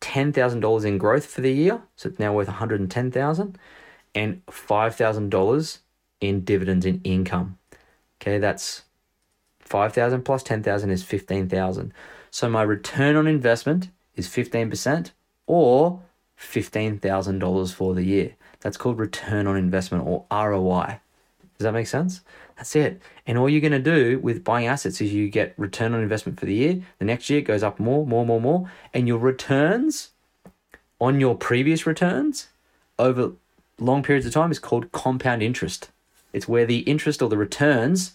$10,000 0.00 0.84
in 0.84 0.98
growth 0.98 1.26
for 1.26 1.42
the 1.42 1.52
year, 1.52 1.82
so 1.96 2.08
it's 2.08 2.18
now 2.18 2.32
worth 2.32 2.48
110,000 2.48 3.58
and 4.14 4.46
$5,000 4.46 5.78
in 6.20 6.44
dividends 6.44 6.86
in 6.86 7.00
income. 7.04 7.58
Okay, 8.20 8.38
that's 8.38 8.82
5,000 9.60 10.22
plus 10.22 10.42
10,000 10.42 10.90
is 10.90 11.02
15,000. 11.02 11.92
So 12.30 12.48
my 12.48 12.62
return 12.62 13.16
on 13.16 13.26
investment 13.26 13.90
is 14.14 14.28
15% 14.28 15.10
or 15.46 16.00
$15,000 16.38 17.74
for 17.74 17.94
the 17.94 18.04
year. 18.04 18.36
That's 18.60 18.76
called 18.76 18.98
return 18.98 19.46
on 19.46 19.56
investment 19.56 20.06
or 20.06 20.24
ROI. 20.30 21.00
Does 21.58 21.64
that 21.64 21.72
make 21.72 21.86
sense? 21.86 22.20
That's 22.56 22.76
it. 22.76 23.00
And 23.26 23.38
all 23.38 23.48
you're 23.48 23.60
going 23.60 23.72
to 23.72 23.78
do 23.78 24.18
with 24.18 24.44
buying 24.44 24.66
assets 24.66 25.00
is 25.00 25.12
you 25.12 25.28
get 25.28 25.54
return 25.56 25.94
on 25.94 26.02
investment 26.02 26.38
for 26.38 26.46
the 26.46 26.54
year. 26.54 26.82
The 26.98 27.04
next 27.04 27.30
year 27.30 27.38
it 27.38 27.46
goes 27.46 27.62
up 27.62 27.80
more, 27.80 28.06
more, 28.06 28.26
more, 28.26 28.40
more. 28.40 28.70
And 28.92 29.08
your 29.08 29.18
returns 29.18 30.10
on 31.00 31.20
your 31.20 31.34
previous 31.34 31.86
returns 31.86 32.48
over 32.98 33.32
long 33.78 34.02
periods 34.02 34.26
of 34.26 34.32
time 34.32 34.50
is 34.50 34.58
called 34.58 34.92
compound 34.92 35.42
interest. 35.42 35.90
It's 36.32 36.48
where 36.48 36.66
the 36.66 36.80
interest 36.80 37.22
or 37.22 37.28
the 37.28 37.36
returns 37.36 38.12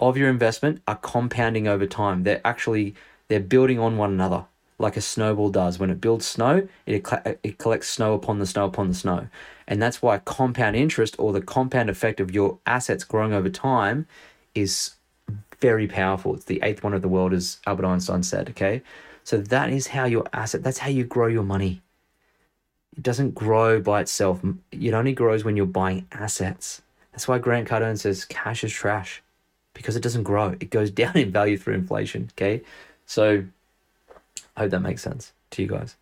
of 0.00 0.16
your 0.16 0.28
investment 0.28 0.82
are 0.86 0.96
compounding 0.96 1.66
over 1.66 1.86
time. 1.86 2.22
They're 2.22 2.40
actually 2.44 2.94
they're 3.28 3.40
building 3.40 3.78
on 3.78 3.96
one 3.96 4.12
another 4.12 4.44
like 4.78 4.96
a 4.96 5.00
snowball 5.00 5.50
does. 5.50 5.78
When 5.78 5.90
it 5.90 6.00
builds 6.00 6.26
snow, 6.26 6.68
it, 6.86 7.12
uh, 7.12 7.34
it 7.42 7.58
collects 7.58 7.88
snow 7.88 8.14
upon 8.14 8.38
the 8.38 8.46
snow 8.46 8.64
upon 8.64 8.88
the 8.88 8.94
snow. 8.94 9.28
And 9.66 9.82
that's 9.82 10.00
why 10.00 10.18
compound 10.18 10.76
interest 10.76 11.16
or 11.18 11.32
the 11.32 11.42
compound 11.42 11.90
effect 11.90 12.20
of 12.20 12.30
your 12.30 12.58
assets 12.66 13.04
growing 13.04 13.32
over 13.32 13.50
time 13.50 14.06
is 14.54 14.94
very 15.60 15.86
powerful. 15.86 16.34
It's 16.34 16.44
the 16.44 16.60
eighth 16.62 16.82
one 16.82 16.94
of 16.94 17.02
the 17.02 17.08
world, 17.08 17.32
as 17.32 17.58
Albert 17.66 17.86
Einstein 17.86 18.22
said. 18.22 18.50
Okay. 18.50 18.82
So 19.24 19.36
that 19.38 19.70
is 19.70 19.88
how 19.88 20.06
your 20.06 20.24
asset, 20.32 20.62
that's 20.62 20.78
how 20.78 20.88
you 20.88 21.04
grow 21.04 21.26
your 21.26 21.42
money. 21.42 21.82
It 22.96 23.02
doesn't 23.02 23.34
grow 23.34 23.80
by 23.80 24.00
itself. 24.00 24.40
It 24.72 24.94
only 24.94 25.12
grows 25.12 25.44
when 25.44 25.56
you're 25.56 25.66
buying 25.66 26.06
assets. 26.12 26.82
That's 27.12 27.28
why 27.28 27.38
Grant 27.38 27.68
Cardone 27.68 27.98
says 27.98 28.24
cash 28.24 28.64
is 28.64 28.72
trash 28.72 29.22
because 29.74 29.96
it 29.96 30.02
doesn't 30.02 30.22
grow. 30.22 30.56
It 30.60 30.70
goes 30.70 30.90
down 31.02 31.16
in 31.16 31.30
value 31.30 31.58
through 31.58 31.74
inflation. 31.74 32.30
Okay. 32.34 32.62
So 33.06 33.44
I 34.58 34.62
hope 34.62 34.72
that 34.72 34.80
makes 34.80 35.02
sense 35.02 35.32
to 35.52 35.62
you 35.62 35.68
guys. 35.68 35.94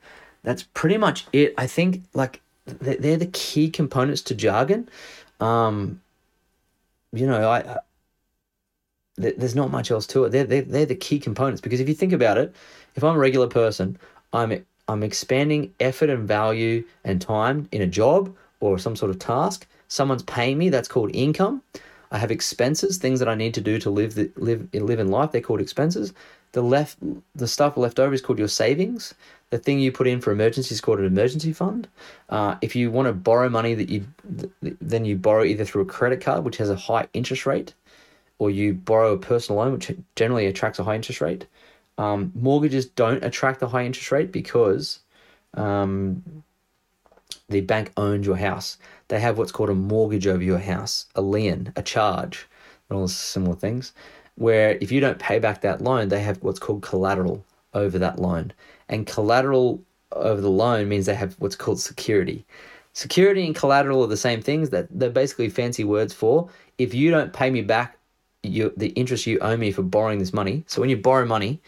That's 0.42 0.62
pretty 0.62 0.97
much 0.97 1.27
it. 1.35 1.53
I 1.59 1.66
think 1.66 2.05
like 2.14 2.40
they're 2.64 3.19
the 3.19 3.31
key 3.33 3.69
components 3.69 4.23
to 4.23 4.35
jargon. 4.35 4.88
Um, 5.40 6.01
you 7.12 7.27
know, 7.27 7.51
I, 7.51 7.59
I 7.59 7.79
there's 9.16 9.55
not 9.55 9.71
much 9.71 9.90
else 9.90 10.07
to 10.09 10.25
it. 10.25 10.31
They're, 10.31 10.45
they're, 10.45 10.62
they're 10.62 10.87
the 10.87 10.95
key 10.95 11.19
components 11.19 11.61
because 11.61 11.81
if 11.81 11.88
you 11.88 11.95
think 11.95 12.14
about 12.14 12.38
it, 12.38 12.55
if 12.95 13.05
I'm 13.05 13.16
a 13.16 13.19
regular 13.19 13.47
person, 13.47 13.99
I'm 14.33 14.64
I'm 14.88 15.03
expanding 15.03 15.75
effort 15.79 16.09
and 16.09 16.27
value 16.27 16.83
and 17.05 17.21
time 17.21 17.69
in 17.73 17.83
a 17.83 17.87
job 17.87 18.35
or 18.61 18.79
some 18.79 18.97
sort 18.97 19.11
of 19.11 19.19
task. 19.19 19.66
Someone's 19.88 20.23
paying 20.23 20.57
me. 20.57 20.71
That's 20.71 20.88
called 20.88 21.14
income. 21.14 21.62
I 22.11 22.19
have 22.19 22.31
expenses, 22.31 22.97
things 22.97 23.19
that 23.19 23.29
I 23.29 23.35
need 23.35 23.53
to 23.55 23.61
do 23.61 23.79
to 23.81 23.90
live 23.90 24.14
the, 24.14 24.31
live 24.37 24.66
live 24.73 24.99
in 24.99 25.09
life. 25.09 25.33
They're 25.33 25.42
called 25.42 25.61
expenses. 25.61 26.14
The 26.57 26.62
left 26.62 26.97
the 27.35 27.47
stuff 27.47 27.77
left 27.77 27.99
over 28.01 28.14
is 28.14 28.23
called 28.23 28.38
your 28.38 28.49
savings. 28.49 29.12
The 29.51 29.59
thing 29.59 29.79
you 29.79 29.92
put 29.92 30.07
in 30.07 30.23
for 30.23 30.33
emergency 30.33 30.75
is 30.75 30.81
called 30.81 30.99
an 30.99 31.05
emergency 31.05 31.53
fund. 31.53 31.87
Uh, 32.31 32.55
if 32.62 32.75
you 32.75 32.90
want 32.90 33.09
to 33.09 33.12
borrow 33.12 33.51
money 33.51 33.75
that 33.75 33.90
you 33.90 34.07
then 34.62 35.05
you 35.05 35.16
borrow 35.16 35.45
either 35.45 35.66
through 35.66 35.83
a 35.83 35.85
credit 35.85 36.23
card, 36.23 36.45
which 36.45 36.57
has 36.57 36.71
a 36.71 36.75
high 36.75 37.09
interest 37.12 37.45
rate, 37.45 37.75
or 38.38 38.51
you 38.51 38.73
borrow 38.73 39.12
a 39.12 39.19
personal 39.19 39.61
loan, 39.61 39.75
which 39.75 39.95
generally 40.14 40.47
attracts 40.47 40.79
a 40.79 40.85
high 40.85 40.95
interest 40.95 41.21
rate. 41.21 41.47
Um, 41.99 42.33
mortgages 42.35 42.87
don't 42.87 43.23
attract 43.23 43.61
a 43.61 43.66
high 43.66 43.85
interest 43.85 44.11
rate 44.11 44.33
because 44.33 45.01
um, 45.53 46.42
the 47.51 47.61
bank 47.61 47.92
owns 47.99 48.27
your 48.27 48.38
house. 48.38 48.79
They 49.09 49.21
have 49.21 49.37
what's 49.37 49.53
called 49.53 49.69
a 49.69 49.75
mortgage 49.75 50.27
over 50.27 50.42
your 50.42 50.61
house, 50.61 51.05
a 51.14 51.21
lien, 51.21 51.75
a 51.77 51.83
charge, 51.83 52.49
and 52.88 52.99
all 52.99 53.09
similar 53.09 53.57
things. 53.57 53.92
Where 54.37 54.79
if 54.81 54.92
you 54.92 55.01
don't 55.01 55.18
pay 55.18 55.38
back 55.38 55.62
that 55.62 55.81
loan, 55.81 56.09
they 56.09 56.20
have 56.20 56.42
what's 56.42 56.59
called 56.59 56.83
collateral 56.83 57.44
over 57.75 57.99
that 57.99 58.18
loan. 58.18 58.53
And 58.88 59.07
collateral 59.07 59.83
over 60.12 60.40
the 60.40 60.51
loan 60.51 60.88
means 60.88 61.07
they 61.07 61.14
have 61.14 61.35
what's 61.38 61.57
called 61.57 61.81
security. 61.81 62.46
Security 62.92 63.44
and 63.44 63.55
collateral 63.55 64.03
are 64.03 64.09
the 64.09 64.16
same 64.16 64.40
things 64.40 64.70
that 64.70 64.88
they're 64.90 65.11
basically 65.11 65.51
fancy 65.51 65.85
words 65.85 66.14
for. 66.14 66.49
If 66.79 66.94
you 66.94 67.11
don't 67.11 67.33
pay 67.33 67.51
me 67.51 67.62
back 67.62 67.99
you, 68.42 68.72
the 68.77 68.88
interest 68.88 69.27
you 69.27 69.38
owe 69.40 69.57
me 69.57 69.72
for 69.72 69.83
borrowing 69.83 70.18
this 70.18 70.33
money. 70.33 70.64
So 70.66 70.81
when 70.81 70.90
you 70.90 70.96
borrow 70.96 71.27
money 71.27 71.61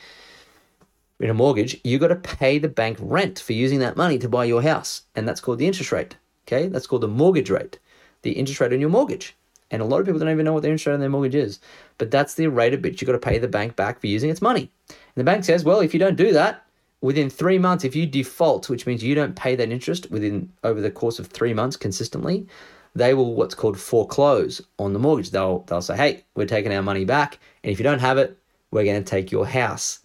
in 1.20 1.30
a 1.30 1.34
mortgage, 1.34 1.80
you 1.84 1.98
got 1.98 2.08
to 2.08 2.16
pay 2.16 2.58
the 2.58 2.68
bank 2.68 2.98
rent 3.00 3.38
for 3.40 3.52
using 3.52 3.80
that 3.80 3.96
money 3.96 4.18
to 4.18 4.28
buy 4.28 4.44
your 4.44 4.62
house, 4.62 5.02
and 5.14 5.26
that's 5.26 5.40
called 5.40 5.58
the 5.58 5.66
interest 5.66 5.92
rate. 5.92 6.16
Okay, 6.46 6.68
that's 6.68 6.86
called 6.86 7.02
the 7.02 7.08
mortgage 7.08 7.50
rate, 7.50 7.78
the 8.22 8.32
interest 8.32 8.60
rate 8.60 8.72
on 8.72 8.80
your 8.80 8.88
mortgage. 8.88 9.36
And 9.70 9.82
a 9.82 9.84
lot 9.84 10.00
of 10.00 10.06
people 10.06 10.18
don't 10.18 10.30
even 10.30 10.44
know 10.44 10.54
what 10.54 10.62
their 10.62 10.72
interest 10.72 10.88
on 10.88 11.00
their 11.00 11.10
mortgage 11.10 11.34
is, 11.34 11.60
but 11.98 12.10
that's 12.10 12.34
the 12.34 12.46
rate 12.46 12.72
at 12.72 12.82
which 12.82 13.00
you've 13.00 13.06
got 13.06 13.12
to 13.12 13.18
pay 13.18 13.38
the 13.38 13.48
bank 13.48 13.76
back 13.76 14.00
for 14.00 14.06
using 14.06 14.30
its 14.30 14.40
money. 14.40 14.70
And 14.88 14.96
the 15.16 15.24
bank 15.24 15.44
says, 15.44 15.64
well, 15.64 15.80
if 15.80 15.92
you 15.92 16.00
don't 16.00 16.16
do 16.16 16.32
that 16.32 16.64
within 17.00 17.30
three 17.30 17.58
months, 17.58 17.84
if 17.84 17.94
you 17.94 18.06
default, 18.06 18.68
which 18.68 18.86
means 18.86 19.04
you 19.04 19.14
don't 19.14 19.36
pay 19.36 19.54
that 19.56 19.70
interest 19.70 20.10
within 20.10 20.52
over 20.64 20.80
the 20.80 20.90
course 20.90 21.18
of 21.18 21.26
three 21.26 21.54
months 21.54 21.76
consistently, 21.76 22.46
they 22.94 23.14
will 23.14 23.34
what's 23.34 23.54
called 23.54 23.78
foreclose 23.78 24.60
on 24.78 24.92
the 24.92 24.98
mortgage. 24.98 25.30
They'll 25.30 25.60
they'll 25.60 25.82
say, 25.82 25.96
"Hey, 25.96 26.24
we're 26.34 26.46
taking 26.46 26.72
our 26.72 26.82
money 26.82 27.04
back, 27.04 27.38
and 27.62 27.72
if 27.72 27.78
you 27.78 27.84
don't 27.84 28.00
have 28.00 28.18
it, 28.18 28.36
we're 28.70 28.84
going 28.84 29.02
to 29.02 29.08
take 29.08 29.30
your 29.30 29.46
house." 29.46 30.00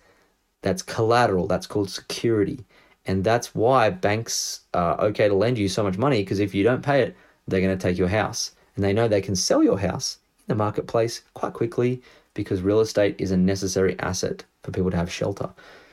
That's 0.62 0.82
collateral. 0.82 1.48
That's 1.48 1.68
called 1.68 1.90
security, 1.90 2.66
and 3.06 3.24
that's 3.24 3.56
why 3.56 3.90
banks 3.90 4.62
are 4.74 5.00
okay 5.02 5.28
to 5.28 5.34
lend 5.34 5.58
you 5.58 5.68
so 5.68 5.84
much 5.84 5.98
money 5.98 6.22
because 6.22 6.40
if 6.40 6.54
you 6.54 6.64
don't 6.64 6.84
pay 6.84 7.02
it, 7.02 7.16
they're 7.48 7.62
going 7.62 7.78
to 7.78 7.82
take 7.82 7.98
your 7.98 8.08
house, 8.08 8.52
and 8.76 8.84
they 8.84 8.94
know 8.94 9.08
they 9.08 9.22
can 9.22 9.36
sell 9.36 9.64
your 9.64 9.80
house 9.80 10.18
in 10.40 10.54
the 10.54 10.56
marketplace 10.56 11.22
quite 11.34 11.54
quickly 11.54 12.02
because 12.34 12.62
real 12.62 12.80
estate 12.80 13.16
is 13.20 13.32
a 13.32 13.38
necessary 13.38 14.00
asset 14.00 14.44
for 14.64 14.72
people 14.72 14.92
to 14.92 14.98
have 14.98 15.12
shelter. 15.12 15.50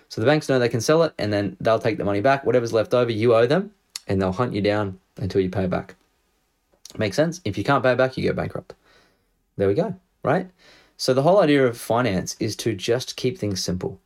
So 0.09 0.21
the 0.21 0.27
banks 0.27 0.49
know 0.49 0.59
they 0.59 0.69
can 0.69 0.81
sell 0.81 1.03
it, 1.05 1.13
and 1.19 1.33
then 1.33 1.57
they'll 1.61 1.79
take 1.79 1.99
the 1.99 2.05
money 2.05 2.21
back. 2.21 2.45
Whatever's 2.45 2.73
left 2.73 2.95
over, 2.95 3.13
you 3.13 3.35
owe 3.35 3.47
them, 3.47 3.73
and 4.09 4.21
they'll 4.21 4.33
hunt 4.33 4.53
you 4.53 4.61
down 4.61 4.99
until 5.19 5.41
you 5.41 5.51
pay 5.51 5.67
back. 5.67 5.95
Makes 6.99 7.17
sense? 7.17 7.41
If 7.45 7.57
you 7.57 7.63
can't 7.63 7.85
pay 7.85 7.95
back, 7.95 8.17
you 8.17 8.29
go 8.29 8.35
bankrupt. 8.35 8.75
There 9.57 9.69
we 9.69 9.75
go, 9.75 9.95
right? 10.25 10.51
So 10.97 11.15
the 11.15 11.23
whole 11.23 11.41
idea 11.41 11.65
of 11.67 11.79
finance 11.79 12.37
is 12.41 12.57
to 12.57 12.75
just 12.75 13.17
keep 13.17 13.39
things 13.39 13.63
simple. 13.63 14.01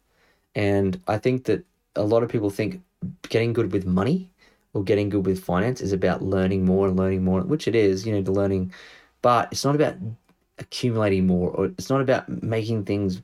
And 0.54 1.00
I 1.08 1.18
think 1.18 1.44
that 1.44 1.64
a 1.96 2.02
lot 2.02 2.22
of 2.22 2.28
people 2.28 2.50
think 2.50 2.82
getting 3.28 3.52
good 3.52 3.72
with 3.72 3.86
money 3.86 4.28
or 4.74 4.82
getting 4.82 5.08
good 5.08 5.24
with 5.24 5.42
finance 5.42 5.80
is 5.80 5.92
about 5.92 6.22
learning 6.22 6.64
more 6.64 6.88
and 6.88 6.98
learning 6.98 7.24
more, 7.24 7.40
which 7.42 7.66
it 7.66 7.74
is, 7.74 8.06
you 8.06 8.12
know, 8.12 8.20
the 8.20 8.32
learning, 8.32 8.72
but 9.22 9.48
it's 9.52 9.64
not 9.64 9.74
about 9.74 9.94
accumulating 10.58 11.26
more 11.26 11.50
or 11.50 11.66
it's 11.66 11.90
not 11.90 12.00
about 12.00 12.28
making 12.42 12.84
things 12.84 13.22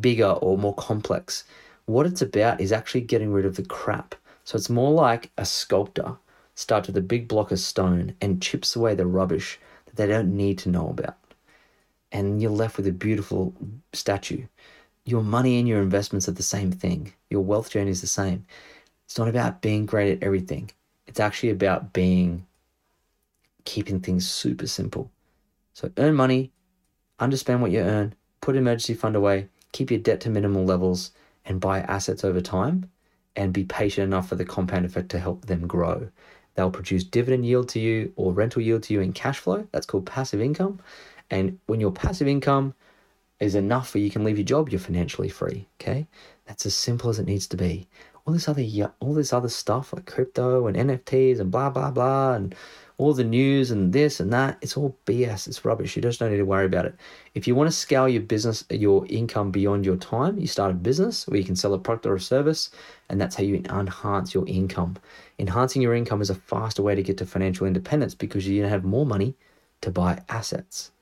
bigger 0.00 0.30
or 0.30 0.58
more 0.58 0.74
complex. 0.74 1.44
What 1.86 2.06
it's 2.06 2.22
about 2.22 2.60
is 2.60 2.72
actually 2.72 3.02
getting 3.02 3.32
rid 3.32 3.46
of 3.46 3.56
the 3.56 3.64
crap. 3.64 4.14
So 4.44 4.56
it's 4.56 4.70
more 4.70 4.92
like 4.92 5.30
a 5.38 5.44
sculptor 5.44 6.16
starts 6.54 6.88
with 6.88 6.96
a 6.96 7.02
big 7.02 7.26
block 7.26 7.50
of 7.50 7.58
stone 7.58 8.14
and 8.20 8.42
chips 8.42 8.76
away 8.76 8.94
the 8.94 9.06
rubbish 9.06 9.58
that 9.86 9.96
they 9.96 10.06
don't 10.06 10.36
need 10.36 10.58
to 10.58 10.68
know 10.68 10.88
about. 10.88 11.16
And 12.12 12.42
you're 12.42 12.50
left 12.50 12.76
with 12.76 12.86
a 12.86 12.92
beautiful 12.92 13.54
statue. 13.92 14.46
Your 15.04 15.22
money 15.22 15.58
and 15.58 15.66
your 15.66 15.80
investments 15.80 16.28
are 16.28 16.32
the 16.32 16.42
same 16.42 16.72
thing. 16.72 17.12
Your 17.30 17.42
wealth 17.42 17.70
journey 17.70 17.90
is 17.90 18.00
the 18.00 18.06
same. 18.06 18.44
It's 19.06 19.18
not 19.18 19.28
about 19.28 19.62
being 19.62 19.86
great 19.86 20.12
at 20.12 20.22
everything. 20.22 20.70
It's 21.10 21.20
actually 21.20 21.50
about 21.50 21.92
being 21.92 22.46
keeping 23.64 23.98
things 23.98 24.30
super 24.30 24.68
simple. 24.68 25.10
So 25.74 25.90
earn 25.96 26.14
money, 26.14 26.52
understand 27.18 27.62
what 27.62 27.72
you 27.72 27.80
earn, 27.80 28.14
put 28.40 28.54
emergency 28.54 28.94
fund 28.94 29.16
away, 29.16 29.48
keep 29.72 29.90
your 29.90 29.98
debt 29.98 30.20
to 30.20 30.30
minimal 30.30 30.64
levels, 30.64 31.10
and 31.44 31.60
buy 31.60 31.80
assets 31.80 32.24
over 32.24 32.40
time 32.40 32.88
and 33.34 33.52
be 33.52 33.64
patient 33.64 34.04
enough 34.04 34.28
for 34.28 34.36
the 34.36 34.44
compound 34.44 34.86
effect 34.86 35.08
to 35.10 35.18
help 35.18 35.46
them 35.46 35.66
grow. 35.66 36.08
They'll 36.54 36.70
produce 36.70 37.02
dividend 37.02 37.44
yield 37.44 37.68
to 37.70 37.80
you 37.80 38.12
or 38.14 38.32
rental 38.32 38.62
yield 38.62 38.84
to 38.84 38.94
you 38.94 39.00
in 39.00 39.12
cash 39.12 39.40
flow. 39.40 39.66
That's 39.72 39.86
called 39.86 40.06
passive 40.06 40.40
income. 40.40 40.78
And 41.28 41.58
when 41.66 41.80
your 41.80 41.90
passive 41.90 42.28
income 42.28 42.74
is 43.40 43.56
enough 43.56 43.94
where 43.94 44.02
you 44.02 44.10
can 44.10 44.22
leave 44.22 44.38
your 44.38 44.44
job, 44.44 44.68
you're 44.68 44.78
financially 44.78 45.28
free. 45.28 45.66
Okay, 45.80 46.06
that's 46.46 46.66
as 46.66 46.74
simple 46.74 47.10
as 47.10 47.18
it 47.18 47.26
needs 47.26 47.48
to 47.48 47.56
be. 47.56 47.88
All 48.30 48.34
this 48.34 48.48
other 48.48 48.64
all 49.00 49.12
this 49.12 49.32
other 49.32 49.48
stuff 49.48 49.92
like 49.92 50.06
crypto 50.06 50.68
and 50.68 50.76
NFTs 50.76 51.40
and 51.40 51.50
blah 51.50 51.68
blah 51.68 51.90
blah 51.90 52.34
and 52.34 52.54
all 52.96 53.12
the 53.12 53.24
news 53.24 53.72
and 53.72 53.92
this 53.92 54.20
and 54.20 54.32
that, 54.32 54.56
it's 54.60 54.76
all 54.76 54.96
BS. 55.04 55.48
It's 55.48 55.64
rubbish. 55.64 55.96
You 55.96 56.02
just 56.02 56.20
don't 56.20 56.30
need 56.30 56.36
to 56.36 56.44
worry 56.44 56.66
about 56.66 56.86
it. 56.86 56.94
If 57.34 57.48
you 57.48 57.56
want 57.56 57.68
to 57.68 57.76
scale 57.76 58.08
your 58.08 58.22
business, 58.22 58.62
your 58.70 59.04
income 59.08 59.50
beyond 59.50 59.84
your 59.84 59.96
time, 59.96 60.38
you 60.38 60.46
start 60.46 60.70
a 60.70 60.74
business 60.74 61.26
where 61.26 61.38
you 61.38 61.44
can 61.44 61.56
sell 61.56 61.74
a 61.74 61.78
product 61.80 62.06
or 62.06 62.14
a 62.14 62.20
service, 62.20 62.70
and 63.08 63.20
that's 63.20 63.34
how 63.34 63.42
you 63.42 63.56
enhance 63.56 64.32
your 64.32 64.46
income. 64.46 64.96
Enhancing 65.40 65.82
your 65.82 65.96
income 65.96 66.22
is 66.22 66.30
a 66.30 66.36
faster 66.36 66.82
way 66.82 66.94
to 66.94 67.02
get 67.02 67.18
to 67.18 67.26
financial 67.26 67.66
independence 67.66 68.14
because 68.14 68.46
you're 68.46 68.62
gonna 68.62 68.72
have 68.72 68.84
more 68.84 69.06
money 69.06 69.34
to 69.80 69.90
buy 69.90 70.22
assets. 70.28 70.92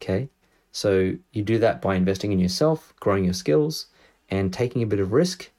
Okay? 0.00 0.28
So 0.70 1.16
you 1.32 1.42
do 1.42 1.58
that 1.58 1.82
by 1.82 1.96
investing 1.96 2.30
in 2.30 2.38
yourself, 2.38 2.94
growing 3.00 3.24
your 3.24 3.34
skills, 3.34 3.86
and 4.30 4.52
taking 4.52 4.84
a 4.84 4.86
bit 4.86 5.00
of 5.00 5.12
risk 5.12 5.50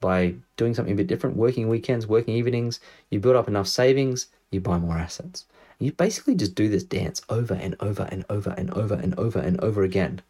by 0.00 0.34
doing 0.56 0.74
something 0.74 0.92
a 0.92 0.96
bit 0.96 1.06
different, 1.06 1.36
working 1.36 1.68
weekends, 1.68 2.06
working 2.06 2.34
evenings. 2.34 2.80
You 3.10 3.20
build 3.20 3.36
up 3.36 3.48
enough 3.48 3.66
savings 3.66 4.28
you 4.50 4.60
buy 4.60 4.78
more 4.78 4.96
assets. 4.96 5.44
You 5.78 5.92
basically 5.92 6.34
just 6.34 6.54
do 6.54 6.68
this 6.68 6.82
dance 6.82 7.22
over 7.28 7.54
and 7.54 7.76
over 7.80 8.08
and 8.10 8.24
over 8.28 8.50
and 8.50 8.70
over 8.72 8.94
and 8.94 9.14
over 9.18 9.38
and 9.38 9.60
over 9.60 9.82
again. 9.82 10.22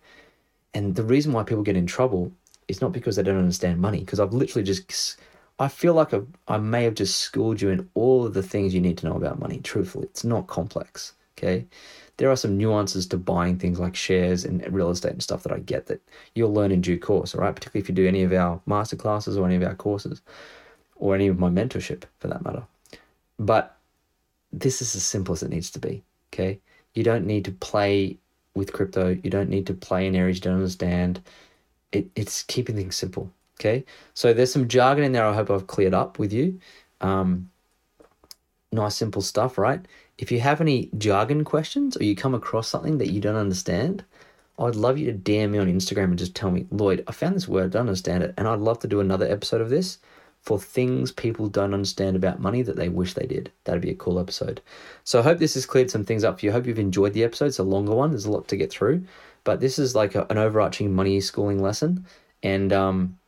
And 0.75 0.95
the 0.95 1.03
reason 1.03 1.33
why 1.33 1.45
people 1.45 1.63
get 1.63 1.77
in 1.77 1.87
trouble 1.87 2.33
is 2.67 2.81
not 2.81 2.93
because 2.93 3.17
they 3.17 3.23
don't 3.23 3.39
understand 3.39 3.81
money, 3.81 4.01
because 4.01 4.21
I've 4.21 4.35
literally 4.35 4.65
just, 4.65 5.17
I 5.59 5.69
feel 5.69 5.95
like 5.95 6.13
I've, 6.13 6.27
I 6.49 6.59
may 6.59 6.85
have 6.85 6.95
just 6.95 7.21
schooled 7.21 7.63
you 7.63 7.71
in 7.71 7.89
all 7.95 8.27
of 8.27 8.35
the 8.35 8.43
things 8.43 8.75
you 8.75 8.81
need 8.81 8.99
to 8.99 9.07
know 9.07 9.17
about 9.17 9.39
money. 9.39 9.61
Truthfully, 9.61 10.05
it's 10.07 10.25
not 10.25 10.49
complex. 10.49 11.15
Okay. 11.39 11.67
There 12.17 12.31
are 12.31 12.37
some 12.37 12.59
nuances 12.59 13.07
to 13.09 13.17
buying 13.17 13.59
things 13.59 13.79
like 13.79 13.95
shares 13.95 14.45
and 14.45 14.67
real 14.73 14.91
estate 14.91 15.13
and 15.13 15.23
stuff 15.23 15.45
that 15.45 15.53
I 15.53 15.61
get 15.61 15.87
that 15.87 16.03
you'll 16.35 16.53
learn 16.53 16.73
in 16.73 16.81
due 16.81 16.99
course. 16.99 17.35
All 17.35 17.41
right. 17.43 17.55
Particularly 17.55 17.83
if 17.83 17.89
you 17.89 17.95
do 17.95 18.09
any 18.09 18.25
of 18.25 18.33
our 18.33 18.61
masterclasses 18.67 19.39
or 19.39 19.47
any 19.47 19.55
of 19.55 19.63
our 19.63 19.77
courses 19.77 20.21
or 20.97 21.15
any 21.15 21.29
of 21.29 21.39
my 21.39 21.49
mentorship 21.49 22.03
for 22.19 22.27
that 22.27 22.45
matter. 22.45 22.65
But 23.39 23.77
this 24.53 24.83
is 24.83 24.97
as 24.97 25.05
simple 25.05 25.33
as 25.33 25.43
it 25.45 25.51
needs 25.51 25.71
to 25.71 25.79
be. 25.79 26.03
Okay. 26.33 26.59
You 26.95 27.05
don't 27.05 27.27
need 27.27 27.45
to 27.45 27.53
play 27.53 28.17
with 28.55 28.73
crypto. 28.73 29.17
You 29.23 29.31
don't 29.31 29.49
need 29.49 29.67
to 29.69 29.75
play 29.75 30.07
in 30.07 30.17
areas 30.17 30.39
you 30.39 30.43
don't 30.43 30.55
understand. 30.55 31.23
It, 31.93 32.09
it's 32.17 32.43
keeping 32.43 32.75
things 32.75 32.97
simple. 32.97 33.31
Okay. 33.61 33.85
So 34.15 34.33
there's 34.33 34.53
some 34.53 34.67
jargon 34.67 35.05
in 35.05 35.13
there 35.13 35.25
I 35.25 35.35
hope 35.35 35.51
I've 35.51 35.69
cleared 35.69 35.95
up 35.95 36.19
with 36.19 36.33
you. 36.33 36.59
Um, 37.01 37.51
nice, 38.73 38.97
simple 38.97 39.23
stuff, 39.23 39.59
right? 39.59 39.81
If 40.19 40.33
you 40.33 40.41
have 40.41 40.61
any 40.61 40.91
jargon 40.99 41.45
questions 41.45 41.97
or 41.97 42.05
you 42.05 42.17
come 42.17 42.35
across 42.35 42.69
something 42.69 42.99
that 42.99 43.11
you 43.11 43.21
don't 43.21 43.37
understand, 43.37 44.05
I'd 44.59 44.75
love 44.75 44.99
you 44.99 45.13
to 45.13 45.19
DM 45.19 45.51
me 45.51 45.59
on 45.59 45.69
Instagram 45.69 46.05
and 46.05 46.19
just 46.19 46.35
tell 46.35 46.51
me, 46.51 46.67
Lloyd, 46.71 47.05
I 47.07 47.13
found 47.13 47.37
this 47.37 47.47
word, 47.47 47.67
I 47.67 47.69
don't 47.69 47.89
understand 47.89 48.25
it. 48.25 48.35
And 48.37 48.49
I'd 48.49 48.59
love 48.59 48.81
to 48.81 48.89
do 48.89 49.01
another 49.01 49.27
episode 49.27 49.61
of 49.61 49.71
this 49.71 49.99
for 50.43 50.59
things 50.59 51.13
people 51.13 51.47
don't 51.47 51.75
understand 51.75 52.17
about 52.17 52.41
money 52.41 52.63
that 52.63 52.77
they 52.77 52.89
wish 52.89 53.15
they 53.15 53.27
did. 53.27 53.53
That'd 53.65 53.83
be 53.83 53.91
a 53.91 53.97
cool 53.97 54.19
episode. 54.19 54.61
So 55.05 55.21
I 55.21 55.23
hope 55.23 55.39
this 55.39 55.55
has 55.55 55.67
cleared 55.67 55.91
some 55.91 56.05
things 56.05 56.25
up 56.25 56.41
for 56.41 56.47
you. 56.47 56.51
I 56.51 56.55
hope 56.55 56.67
you've 56.67 56.79
enjoyed 56.79 57.13
the 57.13 57.25
episode. 57.25 57.47
It's 57.47 57.59
a 57.59 57.65
longer 57.65 57.95
one, 57.95 58.11
there's 58.11 58.25
a 58.25 58.31
lot 58.31 58.49
to 58.49 58.57
get 58.57 58.71
through. 58.71 59.05
but 59.45 59.61
this 59.61 59.79
is 59.79 59.95
like 59.95 60.15
a, 60.15 60.27
an 60.31 60.39
overarching 60.39 60.93
money 60.95 61.21
schooling 61.21 61.63
lesson. 61.63 62.05
And 62.43 62.73
um, 62.73 63.19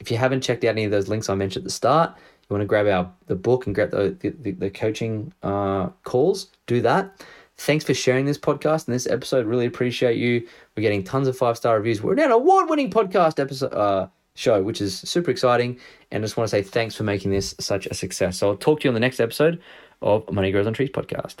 if 0.00 0.10
you 0.10 0.16
haven't 0.16 0.42
checked 0.42 0.64
out 0.64 0.70
any 0.70 0.84
of 0.84 0.90
those 0.90 1.08
links 1.08 1.28
I 1.28 1.34
mentioned 1.34 1.62
at 1.62 1.64
the 1.64 1.70
start, 1.70 2.16
you 2.50 2.54
want 2.54 2.62
to 2.62 2.66
grab 2.66 2.86
our 2.86 3.10
the 3.26 3.36
book 3.36 3.66
and 3.66 3.74
grab 3.74 3.90
the 3.92 4.16
the, 4.20 4.50
the 4.52 4.70
coaching 4.70 5.32
uh, 5.42 5.88
calls, 6.04 6.48
do 6.66 6.80
that. 6.82 7.24
Thanks 7.56 7.84
for 7.84 7.92
sharing 7.92 8.24
this 8.24 8.38
podcast 8.38 8.86
and 8.86 8.94
this 8.94 9.06
episode. 9.06 9.46
Really 9.46 9.66
appreciate 9.66 10.16
you. 10.16 10.46
We're 10.76 10.82
getting 10.82 11.04
tons 11.04 11.28
of 11.28 11.36
five 11.36 11.56
star 11.56 11.76
reviews. 11.76 12.02
We're 12.02 12.14
now 12.14 12.24
an 12.24 12.32
award 12.32 12.70
winning 12.70 12.90
podcast 12.90 13.38
episode 13.38 13.74
uh, 13.74 14.08
show, 14.34 14.62
which 14.62 14.80
is 14.80 14.98
super 14.98 15.30
exciting. 15.30 15.78
And 16.10 16.22
I 16.22 16.24
just 16.24 16.36
want 16.36 16.48
to 16.48 16.50
say 16.50 16.62
thanks 16.62 16.94
for 16.94 17.04
making 17.04 17.30
this 17.30 17.54
such 17.60 17.86
a 17.86 17.94
success. 17.94 18.38
So 18.38 18.48
I'll 18.48 18.56
talk 18.56 18.80
to 18.80 18.84
you 18.84 18.90
on 18.90 18.94
the 18.94 19.00
next 19.00 19.20
episode 19.20 19.60
of 20.00 20.30
Money 20.32 20.50
Grows 20.50 20.66
on 20.66 20.72
Trees 20.72 20.90
podcast. 20.90 21.40